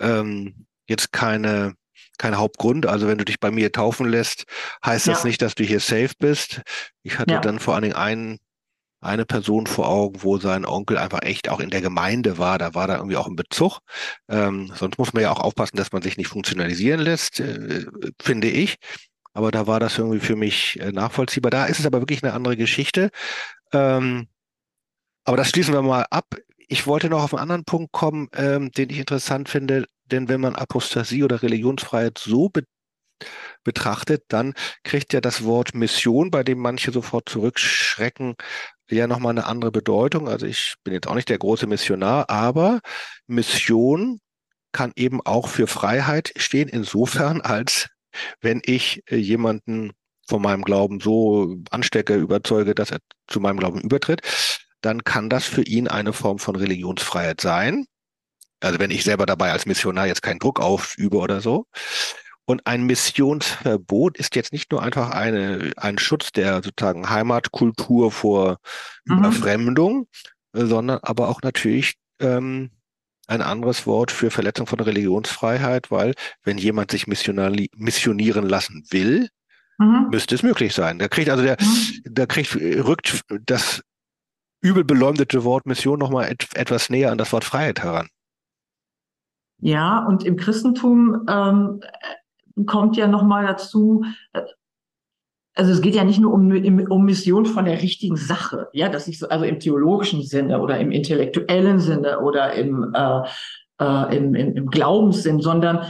[0.00, 1.74] ähm, jetzt keine
[2.18, 2.86] kein Hauptgrund.
[2.86, 4.44] Also wenn du dich bei mir taufen lässt,
[4.84, 6.62] heißt das nicht, dass du hier safe bist.
[7.02, 7.40] Ich hatte ja.
[7.40, 8.38] dann vor allen Dingen einen
[9.04, 12.58] eine Person vor Augen, wo sein Onkel einfach echt auch in der Gemeinde war.
[12.58, 13.80] Da war da irgendwie auch ein Bezug.
[14.28, 17.86] Ähm, sonst muss man ja auch aufpassen, dass man sich nicht funktionalisieren lässt, äh,
[18.20, 18.76] finde ich.
[19.32, 21.50] Aber da war das irgendwie für mich äh, nachvollziehbar.
[21.50, 23.10] Da ist es aber wirklich eine andere Geschichte.
[23.72, 24.28] Ähm,
[25.24, 26.36] aber das schließen wir mal ab.
[26.68, 29.86] Ich wollte noch auf einen anderen Punkt kommen, ähm, den ich interessant finde.
[30.06, 32.64] Denn wenn man Apostasie oder Religionsfreiheit so be
[33.62, 38.34] betrachtet, dann kriegt ja das Wort Mission, bei dem manche sofort zurückschrecken,
[38.90, 40.28] ja nochmal eine andere Bedeutung.
[40.28, 42.80] Also ich bin jetzt auch nicht der große Missionar, aber
[43.26, 44.20] Mission
[44.72, 47.88] kann eben auch für Freiheit stehen, insofern als
[48.40, 49.92] wenn ich äh, jemanden
[50.26, 54.22] von meinem Glauben so anstecke, überzeuge, dass er zu meinem Glauben übertritt,
[54.80, 57.86] dann kann das für ihn eine Form von Religionsfreiheit sein.
[58.60, 61.66] Also wenn ich selber dabei als Missionar jetzt keinen Druck aufübe oder so.
[62.46, 68.58] Und ein Missionsverbot ist jetzt nicht nur einfach eine, ein Schutz der sozusagen Heimatkultur vor
[69.04, 69.18] mhm.
[69.18, 70.08] Überfremdung,
[70.52, 72.70] sondern aber auch natürlich ähm,
[73.26, 79.28] ein anderes Wort für Verletzung von Religionsfreiheit, weil wenn jemand sich missionieren lassen will,
[79.78, 80.08] mhm.
[80.10, 80.98] müsste es möglich sein.
[80.98, 82.02] Da kriegt also der, mhm.
[82.04, 83.82] da kriegt, rückt das
[84.60, 88.08] übel beleumdete Wort Mission nochmal et, etwas näher an das Wort Freiheit heran.
[89.58, 91.80] Ja, und im Christentum ähm,
[92.66, 94.42] kommt ja nochmal dazu, äh,
[95.56, 96.50] also es geht ja nicht nur um,
[96.90, 100.78] um Mission von der richtigen Sache, ja, dass ich so, also im theologischen Sinne oder
[100.78, 103.20] im intellektuellen Sinne oder im, äh,
[103.80, 105.86] äh, im, im, im Glaubenssinn, sondern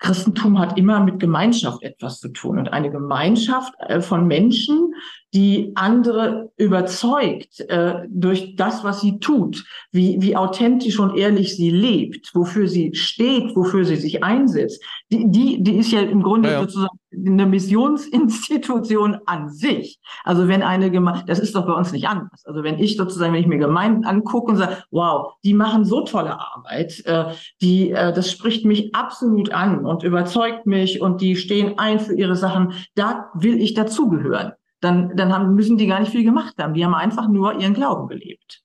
[0.00, 4.94] Christentum hat immer mit Gemeinschaft etwas zu tun und eine Gemeinschaft äh, von Menschen,
[5.32, 11.70] die andere überzeugt äh, durch das, was sie tut, wie, wie authentisch und ehrlich sie
[11.70, 14.82] lebt, wofür sie steht, wofür sie sich einsetzt.
[15.12, 16.60] Die, die, die ist ja im Grunde ja, ja.
[16.62, 20.00] sozusagen eine Missionsinstitution an sich.
[20.24, 22.44] Also wenn eine Gemeinde, das ist doch bei uns nicht anders.
[22.46, 26.02] Also wenn ich sozusagen, wenn ich mir Gemeinden angucke und sage, wow, die machen so
[26.04, 31.36] tolle Arbeit, äh, die, äh, das spricht mich absolut an und überzeugt mich und die
[31.36, 36.00] stehen ein für ihre Sachen, da will ich dazugehören dann, dann haben, müssen die gar
[36.00, 36.74] nicht viel gemacht haben.
[36.74, 38.62] Die haben einfach nur ihren Glauben gelebt.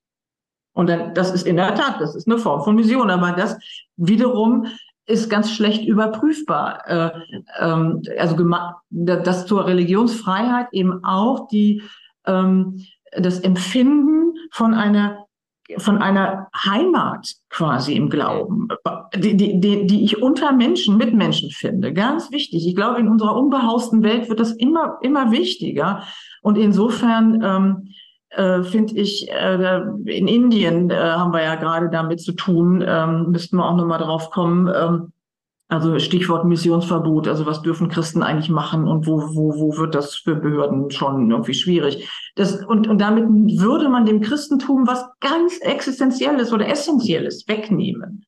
[0.74, 3.58] Und dann, das ist in der Tat, das ist eine Form von Mission, aber das
[3.96, 4.66] wiederum
[5.06, 6.88] ist ganz schlecht überprüfbar.
[6.88, 7.12] Äh,
[7.60, 8.36] ähm, also
[8.90, 11.84] dass zur Religionsfreiheit eben auch die,
[12.26, 15.26] ähm, das Empfinden von einer
[15.78, 18.68] von einer Heimat quasi im Glauben,
[19.16, 21.92] die, die, die, die ich unter Menschen, mit Menschen finde.
[21.92, 22.68] Ganz wichtig.
[22.68, 26.04] Ich glaube, in unserer unbehausten Welt wird das immer, immer wichtiger.
[26.44, 27.90] Und insofern ähm,
[28.36, 33.32] äh, finde ich, äh, in Indien äh, haben wir ja gerade damit zu tun, ähm,
[33.32, 34.68] müssten wir auch nochmal drauf kommen.
[34.68, 35.12] Ähm,
[35.68, 40.16] also Stichwort Missionsverbot, also was dürfen Christen eigentlich machen und wo, wo, wo wird das
[40.16, 42.08] für Behörden schon irgendwie schwierig?
[42.36, 48.26] Das, und, und damit würde man dem Christentum was ganz Existenzielles oder Essentielles wegnehmen.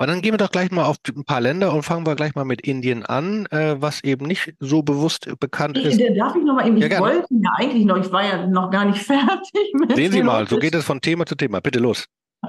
[0.00, 2.34] Aber dann gehen wir doch gleich mal auf ein paar Länder und fangen wir gleich
[2.34, 6.00] mal mit Indien an, äh, was eben nicht so bewusst bekannt ich, ist.
[6.18, 8.70] Darf ich noch mal eben, ich ja, wollte ja eigentlich noch, ich war ja noch
[8.70, 9.74] gar nicht fertig.
[9.74, 11.60] Mit Sehen Sie mal, so geht es von Thema zu Thema.
[11.60, 12.06] Bitte los.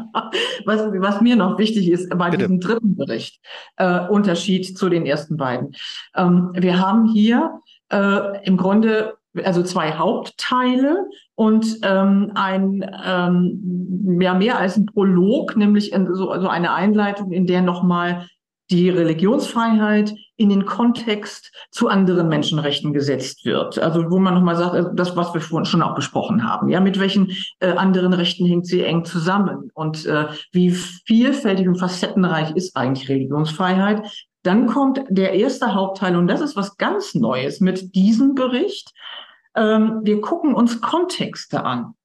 [0.63, 2.43] Was, was mir noch wichtig ist bei Bitte.
[2.43, 3.41] diesem dritten Bericht,
[3.75, 5.73] äh, Unterschied zu den ersten beiden.
[6.15, 7.59] Ähm, wir haben hier
[7.91, 15.55] äh, im Grunde also zwei Hauptteile und ähm, ein ähm, ja, mehr als ein Prolog,
[15.55, 18.27] nämlich so also eine Einleitung, in der nochmal
[18.71, 23.77] die Religionsfreiheit in den Kontext zu anderen Menschenrechten gesetzt wird.
[23.77, 26.79] Also wo man nochmal sagt, also das, was wir vorhin schon auch besprochen haben, ja,
[26.79, 32.55] mit welchen äh, anderen Rechten hängt sie eng zusammen und äh, wie vielfältig und facettenreich
[32.55, 34.03] ist eigentlich Religionsfreiheit.
[34.43, 38.91] Dann kommt der erste Hauptteil und das ist was ganz Neues mit diesem Bericht.
[39.55, 41.95] Ähm, wir gucken uns Kontexte an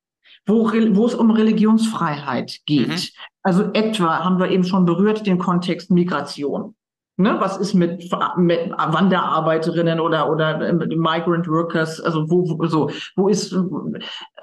[0.46, 2.88] wo, wo es um Religionsfreiheit geht.
[2.88, 3.02] Mhm.
[3.42, 6.74] Also etwa haben wir eben schon berührt den Kontext Migration.
[7.18, 11.98] Ne, was ist mit, mit Wanderarbeiterinnen oder oder äh, Migrant Workers?
[11.98, 13.58] Also wo, wo so wo ist äh,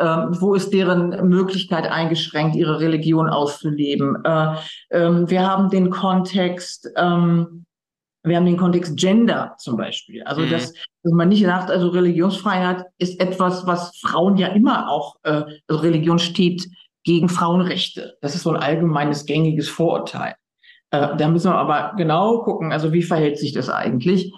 [0.04, 4.18] wo ist deren Möglichkeit eingeschränkt, ihre Religion auszuleben?
[4.26, 4.56] Äh,
[4.90, 7.66] äh, wir haben den Kontext ähm,
[8.24, 10.24] wir haben den Kontext Gender zum Beispiel.
[10.24, 10.50] Also, mhm.
[10.50, 15.44] dass, dass man nicht sagt, also Religionsfreiheit ist etwas, was Frauen ja immer auch, äh,
[15.68, 16.68] also Religion steht
[17.04, 18.18] gegen Frauenrechte.
[18.22, 20.36] Das ist so ein allgemeines gängiges Vorurteil.
[20.92, 24.34] Äh, da müssen wir aber genau gucken, also wie verhält sich das eigentlich?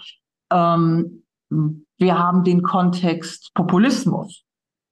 [0.52, 4.44] Ähm, wir haben den Kontext Populismus.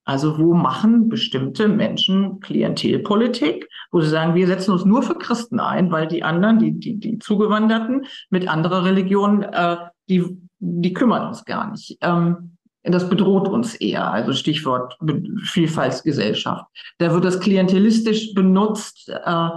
[0.05, 5.59] Also wo machen bestimmte Menschen Klientelpolitik, wo sie sagen, wir setzen uns nur für Christen
[5.59, 9.77] ein, weil die anderen, die, die, die Zugewanderten mit anderer Religion, äh,
[10.09, 11.97] die, die kümmern uns gar nicht.
[12.01, 14.97] Ähm, das bedroht uns eher, also Stichwort
[15.45, 16.65] Vielfaltsgesellschaft.
[16.97, 19.09] Da wird das klientelistisch benutzt.
[19.09, 19.49] Äh, äh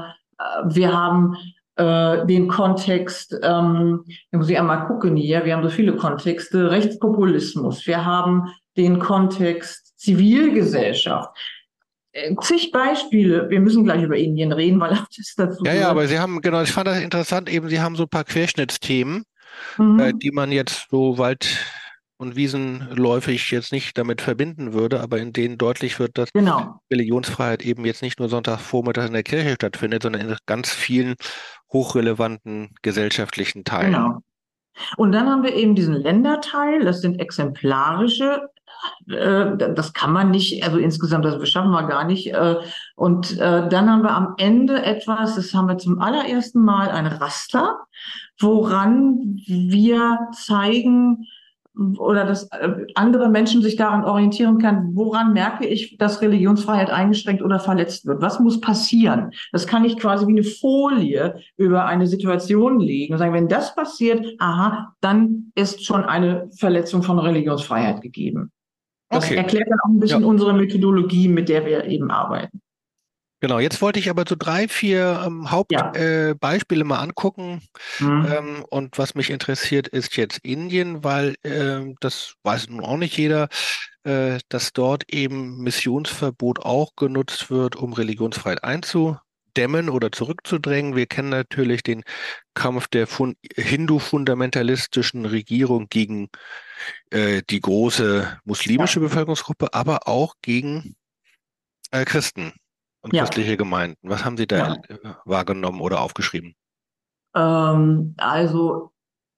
[0.67, 1.37] wir haben
[1.77, 6.71] äh, den Kontext, ähm, da muss ich einmal gucken hier, wir haben so viele Kontexte,
[6.71, 8.45] Rechtspopulismus, wir haben
[8.77, 11.31] den Kontext Zivilgesellschaft.
[12.13, 13.49] Äh, zig Beispiele.
[13.51, 15.65] Wir müssen gleich über Indien reden, weil das dazu.
[15.65, 18.09] Ja, ja, aber Sie haben, genau, ich fand das interessant, eben Sie haben so ein
[18.09, 19.25] paar Querschnittsthemen,
[19.79, 20.01] mhm.
[20.01, 21.59] äh, die man jetzt so Wald-
[22.19, 26.81] und Wiesenläufig jetzt nicht damit verbinden würde, aber in denen deutlich wird, dass genau.
[26.91, 31.17] Religionsfreiheit eben jetzt nicht nur Sonntagvormittag in der Kirche stattfindet, sondern in ganz vielen
[31.73, 33.93] hochrelevanten gesellschaftlichen Teilen.
[33.93, 34.23] Genau.
[34.97, 38.51] Und dann haben wir eben diesen Länderteil, das sind exemplarische
[39.09, 42.33] äh, das kann man nicht, also insgesamt, das schaffen wir gar nicht.
[42.33, 42.57] Äh,
[42.95, 47.07] und äh, dann haben wir am Ende etwas, das haben wir zum allerersten Mal ein
[47.07, 47.79] Raster,
[48.39, 51.27] woran wir zeigen,
[51.99, 52.49] oder dass
[52.95, 58.23] andere Menschen sich daran orientieren kann, woran merke ich, dass Religionsfreiheit eingeschränkt oder verletzt wird?
[58.23, 59.33] Was muss passieren?
[59.53, 63.75] Das kann ich quasi wie eine Folie über eine Situation legen und sagen, wenn das
[63.75, 68.53] passiert, aha, dann ist schon eine Verletzung von Religionsfreiheit gegeben.
[69.11, 69.37] Das okay.
[69.37, 70.27] erklärt dann auch ein bisschen ja.
[70.27, 72.61] unsere Methodologie, mit der wir eben arbeiten.
[73.41, 76.85] Genau, jetzt wollte ich aber so drei, vier ähm, Hauptbeispiele ja.
[76.85, 77.63] äh, mal angucken.
[77.99, 78.27] Mhm.
[78.31, 83.17] Ähm, und was mich interessiert, ist jetzt Indien, weil äh, das weiß nun auch nicht
[83.19, 83.49] jeder,
[84.05, 90.97] äh, dass dort eben Missionsverbot auch genutzt wird, um Religionsfreiheit einzudämmen oder zurückzudrängen.
[90.97, 92.05] Wir kennen natürlich den
[92.55, 93.07] Kampf der
[93.55, 96.31] hindu-fundamentalistischen Regierung gegen
[97.11, 99.09] äh, die große muslimische ja.
[99.09, 100.97] Bevölkerungsgruppe, aber auch gegen
[101.91, 102.55] äh, Christen
[103.07, 103.23] und ja.
[103.23, 103.97] christliche Gemeinden.
[104.03, 104.75] Was haben Sie da ja.
[104.89, 106.55] Äh, wahrgenommen oder aufgeschrieben?
[107.35, 108.91] Ähm, also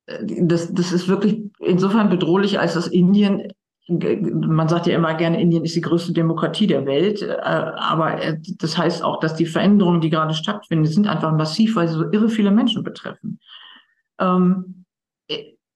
[0.06, 3.52] äh, das, das ist wirklich insofern bedrohlich, als dass Indien,
[3.88, 8.18] man sagt ja immer gerne, Indien ist die größte Demokratie der Welt, äh, aber
[8.58, 12.10] das heißt auch, dass die Veränderungen, die gerade stattfinden, sind einfach massiv, weil sie so
[12.10, 13.38] irre viele Menschen betreffen.
[14.18, 14.84] Ähm,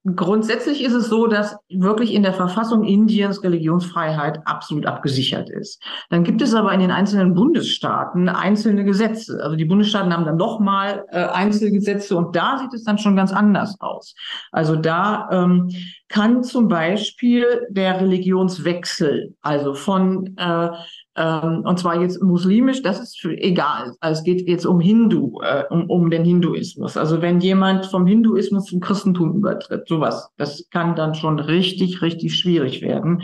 [0.04, 5.80] Grundsätzlich ist es so, dass wirklich in der Verfassung Indiens Religionsfreiheit absolut abgesichert ist.
[6.10, 9.38] Dann gibt es aber in den einzelnen Bundesstaaten einzelne Gesetze.
[9.40, 13.32] Also die Bundesstaaten haben dann nochmal äh, Einzelgesetze und da sieht es dann schon ganz
[13.32, 14.16] anders aus.
[14.50, 15.70] Also da ähm,
[16.08, 20.68] kann zum Beispiel der Religionswechsel, also von äh,
[21.14, 23.94] Ähm, und zwar jetzt muslimisch, das ist egal.
[24.00, 26.96] Also es geht jetzt um Hindu, äh, um, um den Hinduismus.
[26.96, 32.36] Also wenn jemand vom Hinduismus zum Christentum übertritt, sowas, das kann dann schon richtig, richtig
[32.36, 33.22] schwierig werden.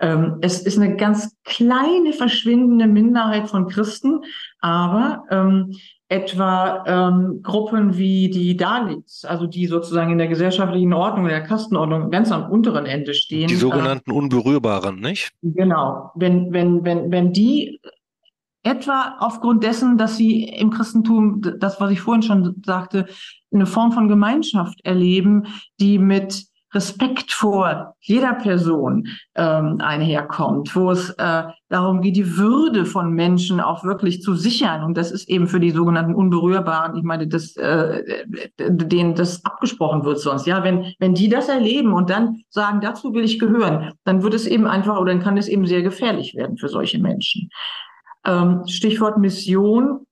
[0.00, 4.22] Ähm, es ist eine ganz kleine, verschwindende Minderheit von Christen,
[4.60, 5.72] aber ähm,
[6.12, 12.10] etwa ähm, Gruppen wie die Dalits, also die sozusagen in der gesellschaftlichen Ordnung, der Kastenordnung
[12.10, 13.48] ganz am unteren Ende stehen.
[13.48, 15.30] Die sogenannten äh, Unberührbaren, nicht?
[15.40, 16.10] Genau.
[16.14, 17.80] Wenn, wenn, wenn, wenn die
[18.62, 23.06] etwa aufgrund dessen, dass sie im Christentum, das, was ich vorhin schon sagte,
[23.50, 25.46] eine Form von Gemeinschaft erleben,
[25.80, 26.44] die mit
[26.74, 33.60] Respekt vor jeder Person ähm, einherkommt, wo es äh, darum geht, die Würde von Menschen
[33.60, 34.82] auch wirklich zu sichern.
[34.82, 38.24] Und das ist eben für die sogenannten Unberührbaren, ich meine, das, äh,
[38.58, 40.46] denen das abgesprochen wird sonst.
[40.46, 44.34] Ja, wenn, wenn die das erleben und dann sagen, dazu will ich gehören, dann wird
[44.34, 47.50] es eben einfach oder dann kann es eben sehr gefährlich werden für solche Menschen.
[48.24, 50.06] Ähm, Stichwort Mission,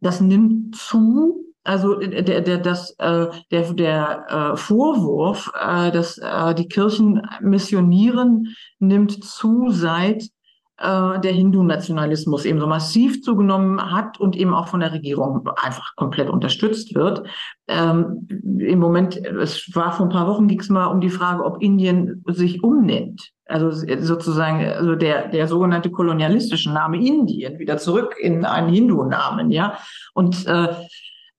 [0.00, 6.16] das nimmt zu also äh, der, der, das, äh, der, der äh, Vorwurf, äh, dass
[6.16, 10.22] äh, die Kirchen missionieren, nimmt zu, seit
[10.78, 15.94] äh, der Hindu-Nationalismus eben so massiv zugenommen hat und eben auch von der Regierung einfach
[15.96, 17.24] komplett unterstützt wird.
[17.66, 18.26] Ähm,
[18.60, 21.62] Im Moment, es war vor ein paar Wochen, ging es mal um die Frage, ob
[21.62, 23.30] Indien sich umnennt.
[23.44, 29.78] Also sozusagen, also der, der sogenannte kolonialistische Name Indien wieder zurück in einen Hindu-Namen, ja.
[30.14, 30.68] Und äh,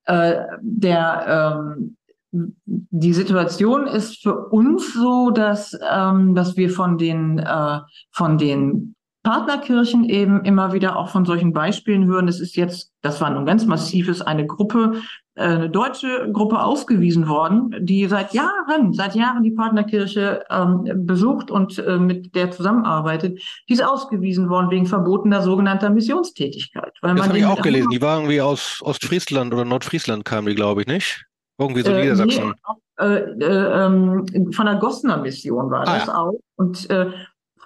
[0.09, 1.95] äh, der ähm,
[2.31, 7.79] die Situation ist für uns so, dass, ähm, dass wir von den, äh,
[8.11, 12.27] von den Partnerkirchen eben immer wieder auch von solchen Beispielen hören.
[12.27, 15.01] Es ist jetzt, das war nun ganz massives, eine Gruppe,
[15.39, 21.79] eine deutsche Gruppe ausgewiesen worden, die seit Jahren, seit Jahren die Partnerkirche ähm, besucht und
[21.79, 23.41] äh, mit der zusammenarbeitet.
[23.67, 26.93] Die ist ausgewiesen worden wegen verbotener sogenannter Missionstätigkeit.
[27.01, 27.89] Weil das habe ich auch gelesen.
[27.89, 31.25] Die waren irgendwie aus Ostfriesland oder Nordfriesland kamen die, glaube ich, nicht?
[31.57, 32.53] Irgendwie so äh, Niedersachsen.
[32.99, 36.15] Nee, äh, äh, ähm, von der Gossner Mission war ah, das ja.
[36.15, 36.39] auch.
[36.55, 37.11] Und äh,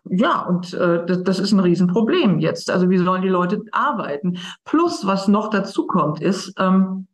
[0.09, 2.69] ja, und äh, das, das ist ein Riesenproblem jetzt.
[2.69, 4.37] Also wie sollen die Leute arbeiten?
[4.65, 7.07] Plus, was noch dazu kommt, ist, ähm,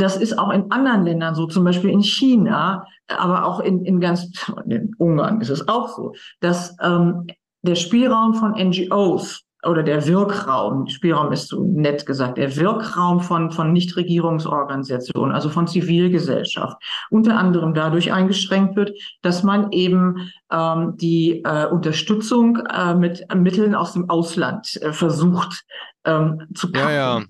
[0.00, 4.00] das ist auch in anderen Ländern so, zum Beispiel in China, aber auch in, in
[4.00, 4.30] ganz,
[4.66, 7.26] in Ungarn ist es auch so, dass ähm,
[7.62, 13.50] der Spielraum von NGOs oder der Wirkraum, Spielraum ist so nett gesagt, der Wirkraum von,
[13.50, 16.78] von Nichtregierungsorganisationen, also von Zivilgesellschaft,
[17.10, 23.74] unter anderem dadurch eingeschränkt wird, dass man eben ähm, die äh, Unterstützung äh, mit Mitteln
[23.74, 25.64] aus dem Ausland äh, versucht
[26.04, 26.88] ähm, zu packen.
[26.88, 27.24] Ja, ja.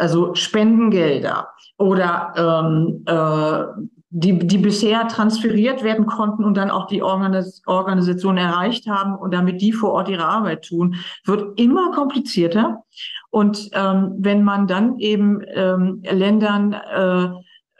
[0.00, 7.02] Also Spendengelder oder ähm, äh, die, die bisher transferiert werden konnten und dann auch die
[7.02, 12.82] Organis Organisation erreicht haben und damit die vor Ort ihre Arbeit tun, wird immer komplizierter.
[13.30, 17.28] Und ähm, wenn man dann eben ähm, Ländern, äh,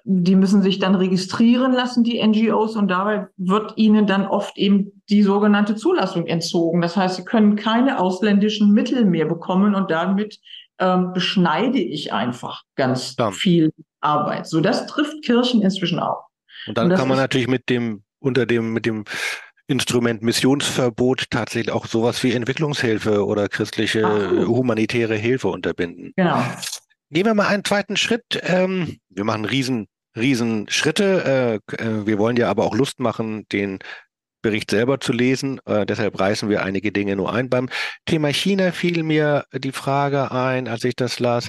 [0.05, 5.03] die müssen sich dann registrieren lassen, die NGOs, und dabei wird ihnen dann oft eben
[5.11, 6.81] die sogenannte Zulassung entzogen.
[6.81, 10.39] Das heißt, sie können keine ausländischen Mittel mehr bekommen und damit
[10.81, 13.31] ähm, beschneide ich einfach ganz ja.
[13.31, 14.47] viel Arbeit.
[14.47, 16.25] So, das trifft Kirchen inzwischen auch.
[16.67, 19.05] Und dann Und kann man natürlich mit dem, unter dem, mit dem
[19.67, 26.13] Instrument Missionsverbot tatsächlich auch sowas wie Entwicklungshilfe oder christliche Ach, humanitäre Hilfe unterbinden.
[26.17, 26.43] Genau.
[27.09, 28.41] Nehmen wir mal einen zweiten Schritt.
[28.43, 31.61] Ähm, wir machen riesen, riesen Schritte.
[31.71, 33.79] Äh, äh, wir wollen ja aber auch Lust machen, den
[34.43, 35.61] Bericht selber zu lesen.
[35.67, 37.49] Äh, deshalb reißen wir einige Dinge nur ein.
[37.49, 37.69] Beim
[38.07, 41.49] Thema China fiel mir die Frage ein, als ich das las.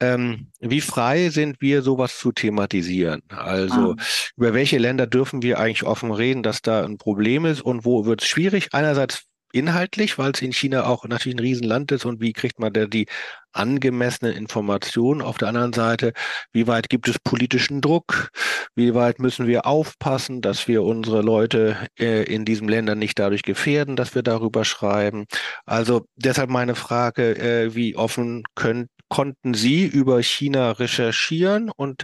[0.00, 3.22] Ähm, wie frei sind wir, sowas zu thematisieren?
[3.28, 4.02] Also ah.
[4.36, 8.04] über welche Länder dürfen wir eigentlich offen reden, dass da ein Problem ist und wo
[8.06, 8.68] wird es schwierig?
[8.72, 12.72] Einerseits inhaltlich, weil es in China auch natürlich ein Riesenland ist und wie kriegt man
[12.72, 13.06] da die
[13.52, 15.22] angemessenen Informationen?
[15.22, 16.12] Auf der anderen Seite,
[16.52, 18.30] wie weit gibt es politischen Druck?
[18.74, 23.42] Wie weit müssen wir aufpassen, dass wir unsere Leute äh, in diesen Ländern nicht dadurch
[23.42, 25.26] gefährden, dass wir darüber schreiben?
[25.66, 32.02] Also deshalb meine Frage, äh, wie offen könnt, konnten Sie über China recherchieren und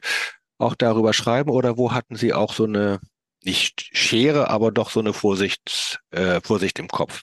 [0.58, 3.00] auch darüber schreiben oder wo hatten Sie auch so eine
[3.44, 7.22] nicht Schere, aber doch so eine Vorsicht, äh, Vorsicht im Kopf?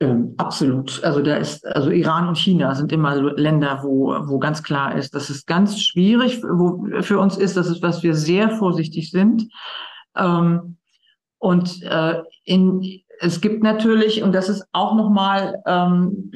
[0.00, 1.02] Ähm, absolut.
[1.02, 5.14] Also da ist, also Iran und China sind immer Länder, wo, wo ganz klar ist,
[5.14, 9.48] dass es ganz schwierig wo, für uns ist, dass es, was wir sehr vorsichtig sind.
[10.16, 10.76] Ähm,
[11.38, 16.30] und äh, in, es gibt natürlich, und das ist auch nochmal ähm,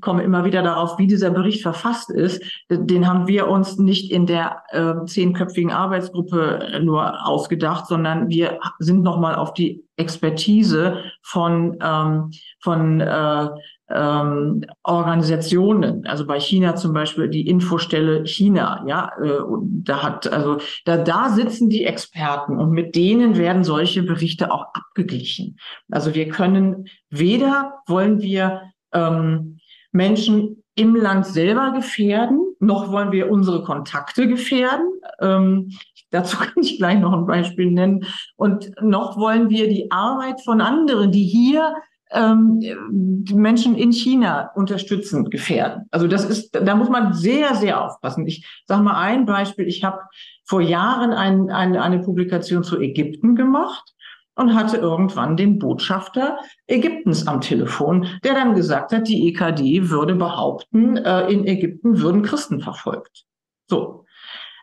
[0.00, 2.42] komme immer wieder darauf, wie dieser Bericht verfasst ist.
[2.70, 9.02] Den haben wir uns nicht in der äh, zehnköpfigen Arbeitsgruppe nur ausgedacht, sondern wir sind
[9.02, 12.30] nochmal auf die Expertise von, ähm,
[12.60, 13.48] von äh,
[13.90, 19.40] ähm, Organisationen, also bei China zum Beispiel die Infostelle China, ja, äh,
[19.84, 24.66] da hat, also da, da sitzen die Experten und mit denen werden solche Berichte auch
[24.72, 25.58] abgeglichen.
[25.90, 28.62] Also wir können weder wollen wir
[28.92, 29.58] ähm,
[29.92, 34.86] Menschen im Land selber gefährden, noch wollen wir unsere Kontakte gefährden.
[35.20, 35.70] Ähm,
[36.10, 38.06] dazu kann ich gleich noch ein Beispiel nennen.
[38.36, 41.74] Und noch wollen wir die Arbeit von anderen, die hier
[42.10, 45.86] ähm, die Menschen in China unterstützen, gefährden.
[45.90, 48.26] Also das ist, da muss man sehr, sehr aufpassen.
[48.26, 49.66] Ich sage mal ein Beispiel.
[49.66, 50.00] Ich habe
[50.44, 53.92] vor Jahren ein, ein, eine Publikation zu Ägypten gemacht
[54.34, 60.14] und hatte irgendwann den Botschafter Ägyptens am Telefon, der dann gesagt hat, die EKD würde
[60.14, 63.24] behaupten, äh, in Ägypten würden Christen verfolgt.
[63.68, 64.04] So.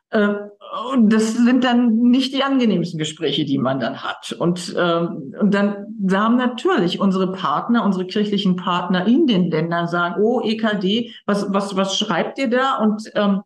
[0.09, 0.33] Äh,
[1.01, 4.35] das sind dann nicht die angenehmsten Gespräche, die man dann hat.
[4.37, 10.21] Und, ähm, und dann haben natürlich unsere Partner, unsere kirchlichen Partner in den Ländern sagen,
[10.21, 12.77] oh, EKD, was, was, was schreibt ihr da?
[12.77, 13.41] Und ähm,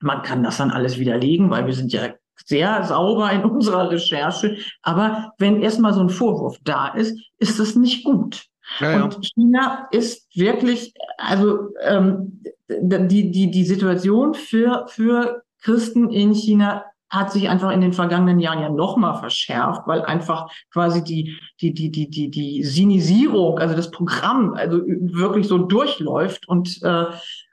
[0.00, 2.08] man kann das dann alles widerlegen, weil wir sind ja
[2.46, 4.56] sehr sauber in unserer Recherche.
[4.82, 8.44] Aber wenn erstmal so ein Vorwurf da ist, ist das nicht gut.
[8.80, 9.04] Ja, ja.
[9.04, 16.84] Und China ist wirklich, also ähm, die, die, die Situation für, für Christen in China
[17.10, 21.72] hat sich einfach in den vergangenen Jahren ja nochmal verschärft, weil einfach quasi die, die,
[21.72, 27.06] die, die, die, die Sinisierung, also das Programm, also wirklich so durchläuft und, äh,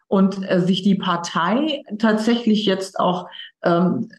[0.07, 3.29] und äh, sich die Partei tatsächlich jetzt auch
[3.63, 4.09] ähm,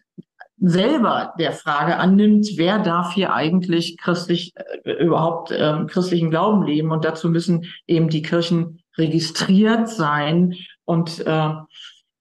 [0.59, 4.53] selber der Frage annimmt, wer darf hier eigentlich christlich
[4.83, 10.55] äh, überhaupt ähm, christlichen Glauben leben und dazu müssen eben die Kirchen registriert sein
[10.85, 11.51] und äh,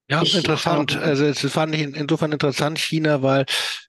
[0.08, 0.96] ja, ich, interessant.
[0.96, 3.44] Also es fand ich insofern interessant, China, weil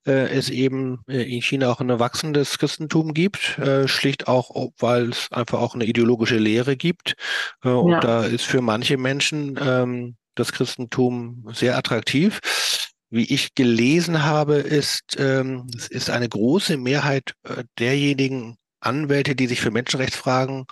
[0.08, 5.10] äh, es eben äh, in China auch ein wachsendes Christentum gibt, äh, schlicht auch, weil
[5.10, 7.14] es einfach auch eine ideologische Lehre gibt.
[7.64, 8.00] Äh, und ja.
[8.00, 12.39] da ist für manche Menschen ähm, das Christentum sehr attraktiv.
[13.10, 19.47] Wie ich gelesen habe, ist, ähm, es ist eine große Mehrheit äh, derjenigen Anwälte, die
[19.47, 20.66] sich für Menschenrechtsfragen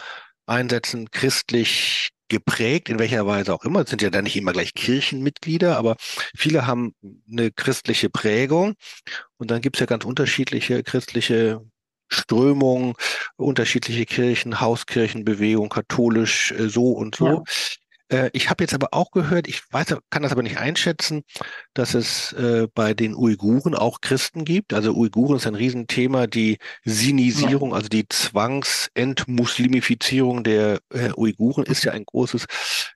[0.45, 3.81] einsetzen, christlich geprägt, in welcher Weise auch immer.
[3.81, 5.95] Es sind ja da nicht immer gleich Kirchenmitglieder, aber
[6.36, 6.93] viele haben
[7.29, 8.73] eine christliche Prägung.
[9.38, 11.61] Und dann gibt es ja ganz unterschiedliche christliche
[12.07, 12.93] Strömungen,
[13.36, 17.27] unterschiedliche Kirchen, Hauskirchenbewegung, katholisch, äh, so und so.
[17.27, 17.43] Ja.
[18.09, 21.23] Äh, ich habe jetzt aber auch gehört, ich weiß, kann das aber nicht einschätzen,
[21.73, 24.73] dass es äh, bei den Uiguren auch Christen gibt.
[24.73, 31.93] Also Uiguren ist ein Riesenthema, die Sinisierung, also die Zwangsentmuslimifizierung der äh, Uiguren ist ja
[31.93, 32.45] ein großes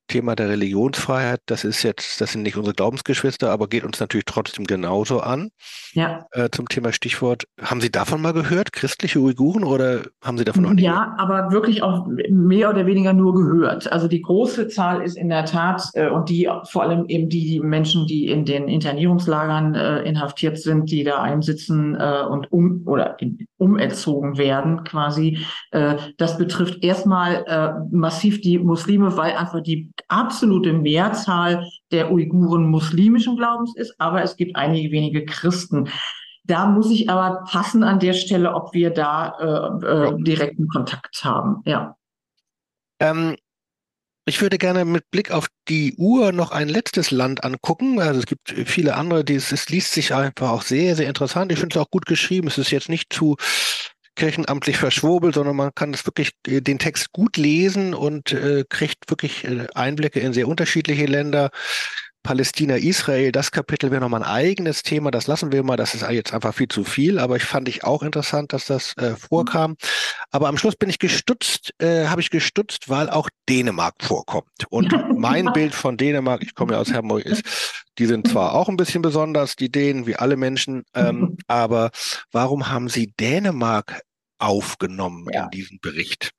[0.10, 1.40] Thema der Religionsfreiheit.
[1.46, 5.52] Das ist jetzt, das sind nicht unsere Glaubensgeschwister, aber geht uns natürlich trotzdem genauso an.
[5.94, 6.26] Ja.
[6.32, 7.46] Äh, zum Thema Stichwort.
[7.62, 10.84] Haben Sie davon mal gehört, christliche Uiguren, oder haben Sie davon noch nicht?
[10.84, 11.20] Ja, gehört?
[11.20, 13.92] aber wirklich auch mehr oder weniger nur gehört.
[13.92, 17.60] Also die große Zahl ist in der Tat, äh, und die vor allem eben die
[17.60, 23.20] Menschen, die in den Internierungslagern äh, inhaftiert sind, die da einsitzen äh, und um oder
[23.22, 25.40] in, umerzogen werden, quasi.
[25.72, 32.70] Äh, das betrifft erstmal äh, massiv die Muslime, weil einfach die absolute Mehrzahl der Uiguren
[32.70, 35.90] muslimischen Glaubens ist, aber es gibt einige wenige Christen.
[36.44, 41.24] Da muss ich aber passen an der Stelle, ob wir da äh, äh, direkten Kontakt
[41.24, 41.62] haben.
[41.66, 41.96] Ja.
[43.00, 43.36] Ähm,
[44.26, 48.00] ich würde gerne mit Blick auf die Uhr noch ein letztes Land angucken.
[48.00, 51.52] Also es gibt viele andere, die, es, es liest sich einfach auch sehr, sehr interessant.
[51.52, 52.48] Ich finde es auch gut geschrieben.
[52.48, 53.38] Es ist jetzt nicht zu
[54.20, 59.10] kirchenamtlich verschwurbelt, sondern man kann es wirklich äh, den Text gut lesen und äh, kriegt
[59.10, 61.50] wirklich äh, Einblicke in sehr unterschiedliche Länder.
[62.22, 66.08] Palästina, Israel, das Kapitel wäre nochmal ein eigenes Thema, das lassen wir mal, das ist
[66.12, 69.78] jetzt einfach viel zu viel, aber ich fand ich auch interessant, dass das äh, vorkam.
[70.30, 74.50] Aber am Schluss bin ich gestutzt, äh, habe ich gestutzt, weil auch Dänemark vorkommt.
[74.70, 77.44] Und mein Bild von Dänemark, ich komme ja aus Hamburg, ist,
[77.98, 81.90] die sind zwar auch ein bisschen besonders, die Dänen, wie alle Menschen, ähm, aber
[82.34, 84.02] warum haben sie Dänemark
[84.40, 85.44] aufgenommen ja.
[85.44, 86.32] in diesem Bericht?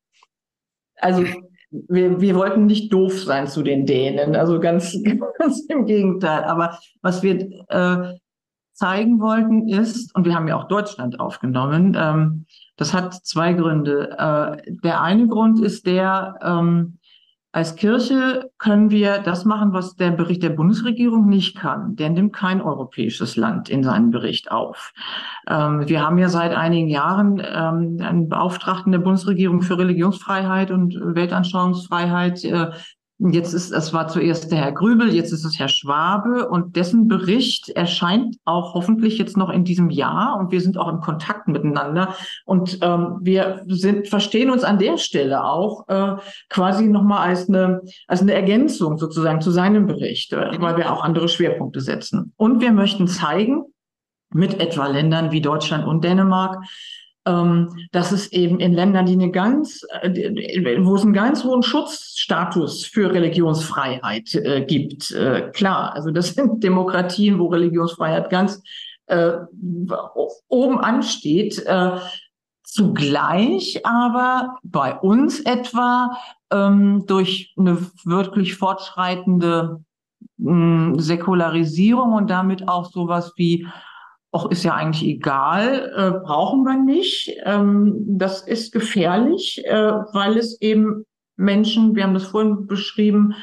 [0.96, 1.24] Also
[1.70, 4.96] wir, wir wollten nicht doof sein zu den Dänen, also ganz,
[5.38, 6.44] ganz im Gegenteil.
[6.44, 8.18] Aber was wir äh,
[8.72, 12.46] zeigen wollten ist, und wir haben ja auch Deutschland aufgenommen, ähm,
[12.76, 14.16] das hat zwei Gründe.
[14.18, 16.98] Äh, der eine Grund ist der, ähm,
[17.52, 21.96] als Kirche können wir das machen, was der Bericht der Bundesregierung nicht kann.
[21.96, 24.92] Der nimmt kein europäisches Land in seinen Bericht auf.
[25.48, 30.94] Ähm, wir haben ja seit einigen Jahren ähm, einen Beauftragten der Bundesregierung für Religionsfreiheit und
[30.94, 32.70] Weltanschauungsfreiheit, äh,
[33.22, 37.06] Jetzt ist, es war zuerst der Herr Grübel, jetzt ist es Herr Schwabe und dessen
[37.06, 41.46] Bericht erscheint auch hoffentlich jetzt noch in diesem Jahr und wir sind auch in Kontakt
[41.46, 42.14] miteinander
[42.46, 46.16] und ähm, wir sind, verstehen uns an der Stelle auch äh,
[46.48, 51.04] quasi nochmal als eine, als eine Ergänzung sozusagen zu seinem Bericht, äh, weil wir auch
[51.04, 52.32] andere Schwerpunkte setzen.
[52.36, 53.64] Und wir möchten zeigen,
[54.32, 56.64] mit etwa Ländern wie Deutschland und Dänemark,
[57.26, 61.62] ähm, dass es eben in Ländern, die eine ganz, äh, wo es einen ganz hohen
[61.62, 68.62] Schutzstatus für Religionsfreiheit äh, gibt, äh, klar, also das sind Demokratien, wo Religionsfreiheit ganz
[69.06, 69.32] äh,
[70.48, 71.98] oben ansteht, äh,
[72.62, 76.16] zugleich aber bei uns etwa
[76.50, 79.82] ähm, durch eine wirklich fortschreitende
[80.38, 83.66] mh, Säkularisierung und damit auch sowas wie
[84.32, 87.36] auch ist ja eigentlich egal, äh, brauchen wir nicht.
[87.44, 91.04] Ähm, das ist gefährlich, äh, weil es eben
[91.36, 93.34] Menschen, wir haben das vorhin beschrieben,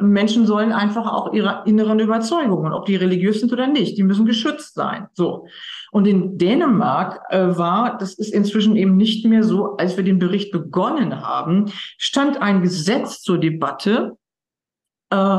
[0.00, 4.26] Menschen sollen einfach auch ihre inneren Überzeugungen, ob die religiös sind oder nicht, die müssen
[4.26, 5.08] geschützt sein.
[5.14, 5.46] So.
[5.90, 10.18] Und in Dänemark äh, war, das ist inzwischen eben nicht mehr so, als wir den
[10.18, 14.16] Bericht begonnen haben, stand ein Gesetz zur Debatte,
[15.10, 15.38] äh,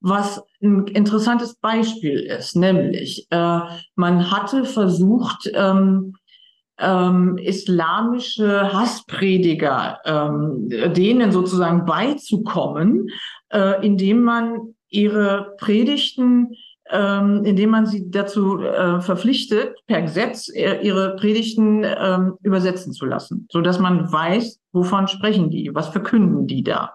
[0.00, 3.60] was ein interessantes Beispiel ist, nämlich äh,
[3.94, 6.14] man hatte versucht, ähm,
[6.80, 13.08] ähm, islamische Hassprediger ähm, denen sozusagen beizukommen,
[13.48, 16.54] äh, indem man ihre Predigten
[16.90, 23.04] ähm, indem man sie dazu äh, verpflichtet, per Gesetz äh, ihre Predigten ähm, übersetzen zu
[23.04, 26.94] lassen, so dass man weiß, wovon sprechen die, was verkünden die da.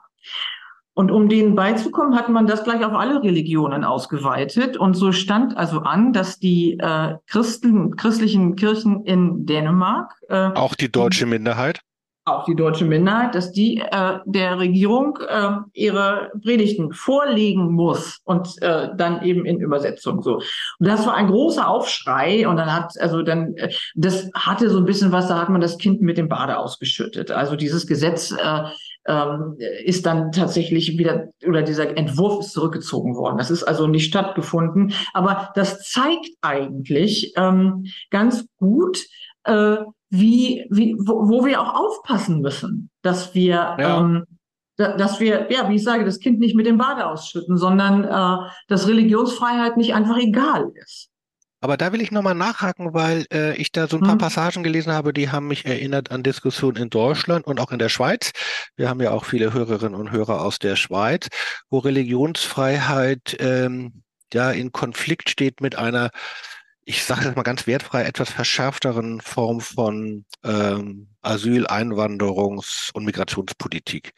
[0.96, 4.78] Und um denen beizukommen, hat man das gleich auf alle Religionen ausgeweitet.
[4.78, 10.14] Und so stand also an, dass die äh, Christen, christlichen Kirchen in Dänemark.
[10.30, 11.82] Äh, auch die deutsche Minderheit?
[12.26, 18.62] Auch die deutsche Minderheit, dass die äh, der Regierung äh, ihre Predigten vorlegen muss und
[18.62, 20.36] äh, dann eben in Übersetzung so.
[20.36, 24.78] Und das war ein großer Aufschrei und dann hat, also dann, äh, das hatte so
[24.78, 27.30] ein bisschen was, da hat man das Kind mit dem Bade ausgeschüttet.
[27.30, 28.64] Also dieses Gesetz äh,
[29.08, 33.38] ähm, ist dann tatsächlich wieder, oder dieser Entwurf ist zurückgezogen worden.
[33.38, 34.94] Das ist also nicht stattgefunden.
[35.14, 39.00] Aber das zeigt eigentlich ähm, ganz gut,
[39.44, 39.78] äh,
[40.10, 44.00] wie, wie, wo, wo wir auch aufpassen müssen, dass wir, ja.
[44.00, 44.26] ähm,
[44.78, 48.50] dass wir, ja, wie ich sage, das Kind nicht mit dem Bade ausschütten, sondern äh,
[48.68, 51.10] dass Religionsfreiheit nicht einfach egal ist.
[51.64, 54.20] Aber da will ich nochmal nachhaken, weil äh, ich da so ein paar mhm.
[54.20, 57.88] Passagen gelesen habe, die haben mich erinnert an Diskussionen in Deutschland und auch in der
[57.88, 58.34] Schweiz.
[58.76, 61.30] Wir haben ja auch viele Hörerinnen und Hörer aus der Schweiz,
[61.70, 64.04] wo Religionsfreiheit ähm,
[64.34, 66.10] ja in Konflikt steht mit einer,
[66.84, 74.12] ich sage das mal ganz wertfrei, etwas verschärfteren Form von ähm, Asyl-, Einwanderungs- und Migrationspolitik.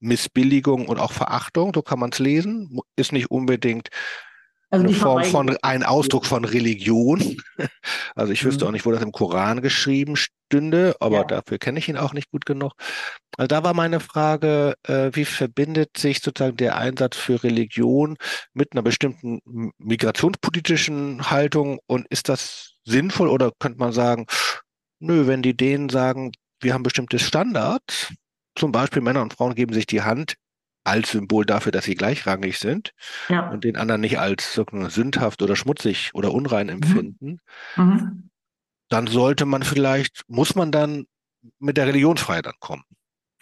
[0.00, 2.78] Missbilligung und auch Verachtung, so kann man es lesen.
[2.96, 3.88] Ist nicht unbedingt
[4.70, 7.38] also eine Form von, ein Ausdruck von Religion.
[8.14, 8.68] Also ich wüsste mhm.
[8.68, 10.16] auch nicht, wo das im Koran geschrieben
[10.46, 11.24] stünde, aber ja.
[11.24, 12.72] dafür kenne ich ihn auch nicht gut genug.
[13.36, 18.16] Also da war meine Frage, äh, wie verbindet sich sozusagen der Einsatz für Religion
[18.54, 19.40] mit einer bestimmten
[19.78, 24.26] migrationspolitischen Haltung und ist das sinnvoll oder könnte man sagen,
[25.00, 28.12] nö, wenn die denen sagen, wir haben bestimmte Standards,
[28.54, 30.34] zum Beispiel Männer und Frauen geben sich die Hand,
[30.84, 32.92] als Symbol dafür, dass sie gleichrangig sind
[33.28, 33.50] ja.
[33.50, 36.72] und den anderen nicht als sündhaft oder schmutzig oder unrein mhm.
[36.72, 37.40] empfinden,
[37.76, 38.30] mhm.
[38.88, 41.06] Dann sollte man vielleicht, muss man dann
[41.58, 42.84] mit der Religionsfreiheit ankommen.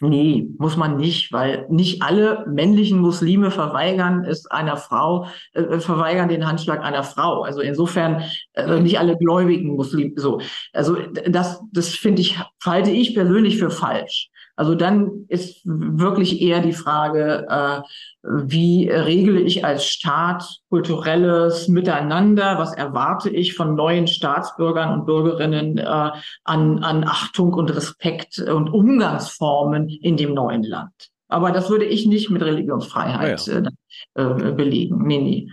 [0.01, 6.27] Nee, muss man nicht, weil nicht alle männlichen Muslime verweigern es einer Frau, äh, verweigern
[6.27, 7.43] den Handschlag einer Frau.
[7.43, 8.23] Also insofern
[8.53, 10.41] äh, nicht alle gläubigen Muslime so.
[10.73, 10.97] Also
[11.29, 14.29] das, das finde ich, halte ich persönlich für falsch.
[14.55, 17.81] Also dann ist wirklich eher die Frage, äh,
[18.23, 22.57] wie regle ich als Staat kulturelles Miteinander?
[22.57, 26.11] Was erwarte ich von neuen Staatsbürgern und Bürgerinnen äh,
[26.43, 31.09] an, an Achtung und Respekt und Umgangsformen in dem neuen Land?
[31.27, 33.69] Aber das würde ich nicht mit Religionsfreiheit ja, ja.
[34.13, 35.05] Äh, belegen.
[35.05, 35.49] Nee, nee.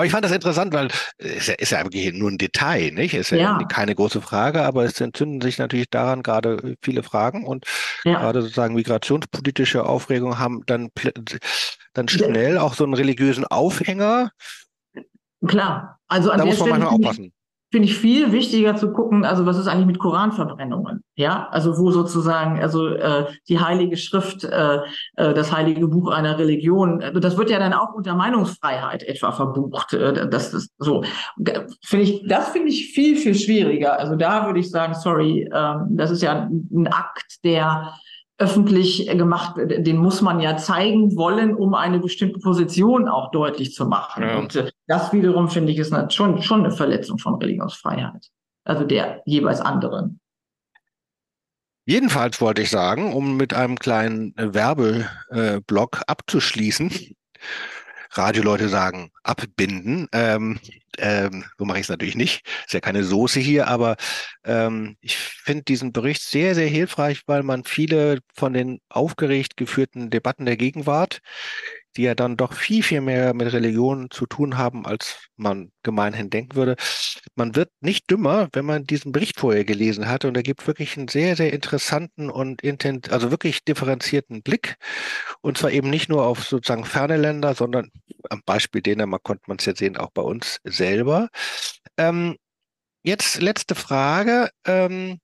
[0.00, 0.88] Aber ich fand das interessant, weil
[1.18, 3.12] es ist ja wirklich nur ein Detail, nicht?
[3.12, 7.02] Es ist ja, ja, keine große Frage, aber es entzünden sich natürlich daran gerade viele
[7.02, 7.66] Fragen und
[8.04, 8.18] ja.
[8.18, 10.88] gerade sozusagen migrationspolitische Aufregung haben dann,
[11.92, 14.30] dann schnell auch so einen religiösen Aufhänger.
[15.46, 17.32] Klar, also an da der muss man Stelle manchmal aufpassen
[17.70, 21.04] finde ich viel wichtiger zu gucken, also was ist eigentlich mit Koranverbrennungen?
[21.14, 24.78] Ja, also wo sozusagen, also äh, die heilige Schrift, äh,
[25.16, 29.30] äh, das heilige Buch einer Religion, äh, das wird ja dann auch unter Meinungsfreiheit etwa
[29.30, 29.92] verbucht.
[29.92, 31.04] Äh, das ist so.
[31.84, 33.98] Finde ich, das finde ich viel, viel schwieriger.
[33.98, 37.94] Also da würde ich sagen, sorry, äh, das ist ja ein Akt, der
[38.40, 43.84] öffentlich gemacht, den muss man ja zeigen wollen, um eine bestimmte Position auch deutlich zu
[43.84, 44.22] machen.
[44.22, 44.38] Ja.
[44.38, 48.28] Und äh, das wiederum finde ich ist schon, schon eine Verletzung von Religionsfreiheit.
[48.64, 50.20] Also der jeweils anderen.
[51.84, 56.90] Jedenfalls wollte ich sagen, um mit einem kleinen Werbeblock abzuschließen,
[58.10, 60.08] Radioleute sagen abbinden.
[60.12, 60.58] Ähm,
[60.98, 62.46] ähm, so mache ich es natürlich nicht.
[62.66, 63.96] Ist ja keine Soße hier, aber
[64.44, 70.10] ähm, ich finde diesen Bericht sehr, sehr hilfreich, weil man viele von den aufgeregt geführten
[70.10, 71.20] Debatten der Gegenwart
[71.96, 76.30] die ja dann doch viel, viel mehr mit Religion zu tun haben, als man gemeinhin
[76.30, 76.76] denken würde.
[77.34, 80.96] Man wird nicht dümmer, wenn man diesen Bericht vorher gelesen hat und er gibt wirklich
[80.96, 84.76] einen sehr, sehr interessanten und intent, also wirklich differenzierten Blick.
[85.40, 87.90] Und zwar eben nicht nur auf sozusagen ferne Länder, sondern
[88.28, 91.28] am Beispiel Dänemark konnte man es jetzt sehen, auch bei uns selber.
[91.96, 92.36] Ähm,
[93.02, 94.50] jetzt letzte Frage.
[94.66, 95.18] Ähm,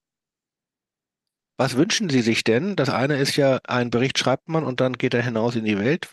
[1.59, 2.77] was wünschen Sie sich denn?
[2.77, 5.79] Das eine ist ja, ein Bericht schreibt man und dann geht er hinaus in die
[5.79, 6.09] Welt.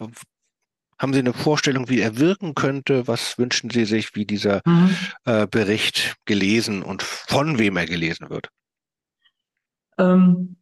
[1.04, 3.10] Haben Sie eine Vorstellung, wie er wirken könnte?
[3.10, 4.96] Was wünschen Sie sich, wie dieser mhm.
[5.26, 8.48] äh, Bericht gelesen und von wem er gelesen wird?
[9.98, 10.56] Ähm,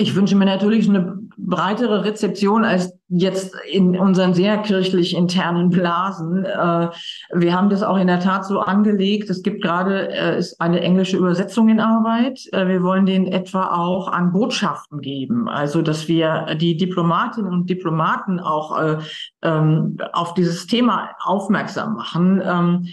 [0.00, 6.44] ich wünsche mir natürlich eine breitere Rezeption als jetzt in unseren sehr kirchlich internen Blasen.
[6.44, 6.88] Äh,
[7.32, 9.28] wir haben das auch in der Tat so angelegt.
[9.28, 12.40] Es gibt gerade äh, ist eine englische Übersetzung in Arbeit.
[12.52, 17.68] Äh, wir wollen den etwa auch an Botschaften geben, also dass wir die Diplomatinnen und
[17.68, 19.00] Diplomaten auch
[19.42, 22.86] ähm, auf dieses Thema aufmerksam machen.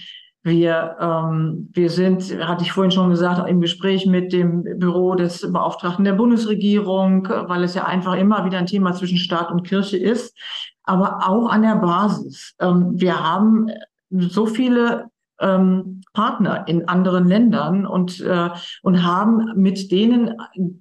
[0.48, 5.52] Wir, ähm, wir sind, hatte ich vorhin schon gesagt, im Gespräch mit dem Büro des
[5.52, 9.98] Beauftragten der Bundesregierung, weil es ja einfach immer wieder ein Thema zwischen Staat und Kirche
[9.98, 10.38] ist,
[10.84, 12.56] aber auch an der Basis.
[12.62, 13.70] Ähm, wir haben
[14.10, 15.10] so viele
[15.42, 18.50] ähm, Partner in anderen Ländern und, äh,
[18.84, 20.34] und haben mit denen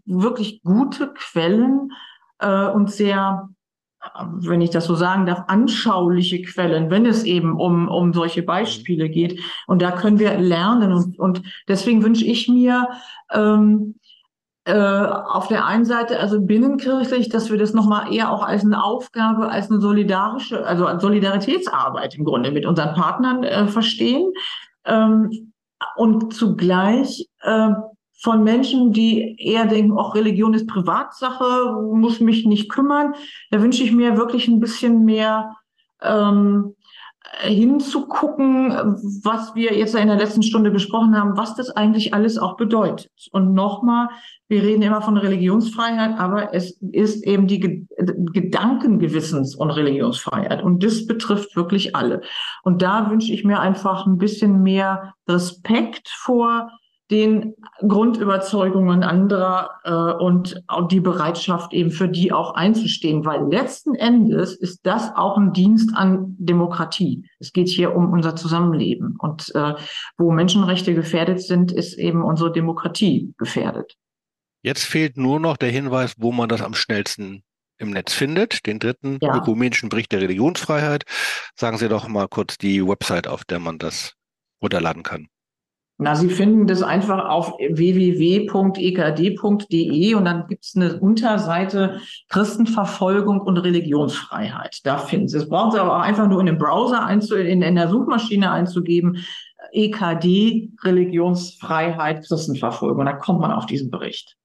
[0.04, 1.90] wirklich gute Quellen
[2.38, 3.48] äh, und sehr
[4.14, 9.08] wenn ich das so sagen darf, anschauliche Quellen, wenn es eben um, um solche Beispiele
[9.08, 9.40] geht.
[9.66, 10.92] Und da können wir lernen.
[10.92, 12.88] Und, und deswegen wünsche ich mir
[13.32, 13.96] ähm,
[14.64, 18.82] äh, auf der einen Seite, also binnenkirchlich, dass wir das nochmal eher auch als eine
[18.82, 24.32] Aufgabe, als eine solidarische, also als Solidaritätsarbeit im Grunde mit unseren Partnern äh, verstehen.
[24.84, 25.52] Ähm,
[25.94, 27.70] und zugleich äh,
[28.18, 33.14] von Menschen, die eher denken, auch Religion ist Privatsache, muss mich nicht kümmern.
[33.50, 35.54] Da wünsche ich mir wirklich ein bisschen mehr
[36.02, 36.74] ähm,
[37.40, 38.70] hinzugucken,
[39.22, 43.10] was wir jetzt in der letzten Stunde besprochen haben, was das eigentlich alles auch bedeutet.
[43.32, 44.08] Und nochmal,
[44.48, 50.62] wir reden immer von Religionsfreiheit, aber es ist eben die Gedankengewissens- und Religionsfreiheit.
[50.62, 52.22] Und das betrifft wirklich alle.
[52.62, 56.70] Und da wünsche ich mir einfach ein bisschen mehr Respekt vor
[57.10, 57.54] den
[57.86, 64.56] Grundüberzeugungen anderer äh, und auch die Bereitschaft eben für die auch einzustehen, weil letzten Endes
[64.56, 67.28] ist das auch ein Dienst an Demokratie.
[67.38, 69.74] Es geht hier um unser Zusammenleben und äh,
[70.18, 73.94] wo Menschenrechte gefährdet sind, ist eben unsere Demokratie gefährdet.
[74.62, 77.44] Jetzt fehlt nur noch der Hinweis, wo man das am schnellsten
[77.78, 79.36] im Netz findet, den dritten ja.
[79.36, 81.04] ökumenischen Bericht der Religionsfreiheit.
[81.54, 84.14] Sagen Sie doch mal kurz die Website, auf der man das
[84.62, 85.28] runterladen kann.
[85.98, 88.14] Na, Sie finden das einfach auf www.ekd.de
[90.14, 94.80] und dann gibt es eine Unterseite Christenverfolgung und Religionsfreiheit.
[94.84, 95.48] Da finden Sie es.
[95.48, 99.24] Brauchen Sie aber auch einfach nur in den Browser einzu in, in der Suchmaschine einzugeben.
[99.72, 102.98] EKD, Religionsfreiheit, Christenverfolgung.
[103.00, 104.36] Und da kommt man auf diesen Bericht.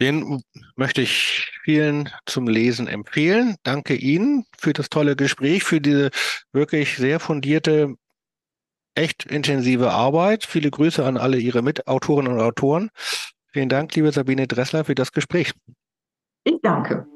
[0.00, 0.42] Den
[0.76, 3.56] möchte ich vielen zum Lesen empfehlen.
[3.64, 6.10] Danke Ihnen für das tolle Gespräch, für diese
[6.52, 7.96] wirklich sehr fundierte,
[8.98, 10.44] echt intensive Arbeit.
[10.44, 12.90] Viele Grüße an alle Ihre Mitautorinnen und Autoren.
[13.52, 15.52] Vielen Dank, liebe Sabine Dressler, für das Gespräch.
[16.44, 17.06] Ich danke.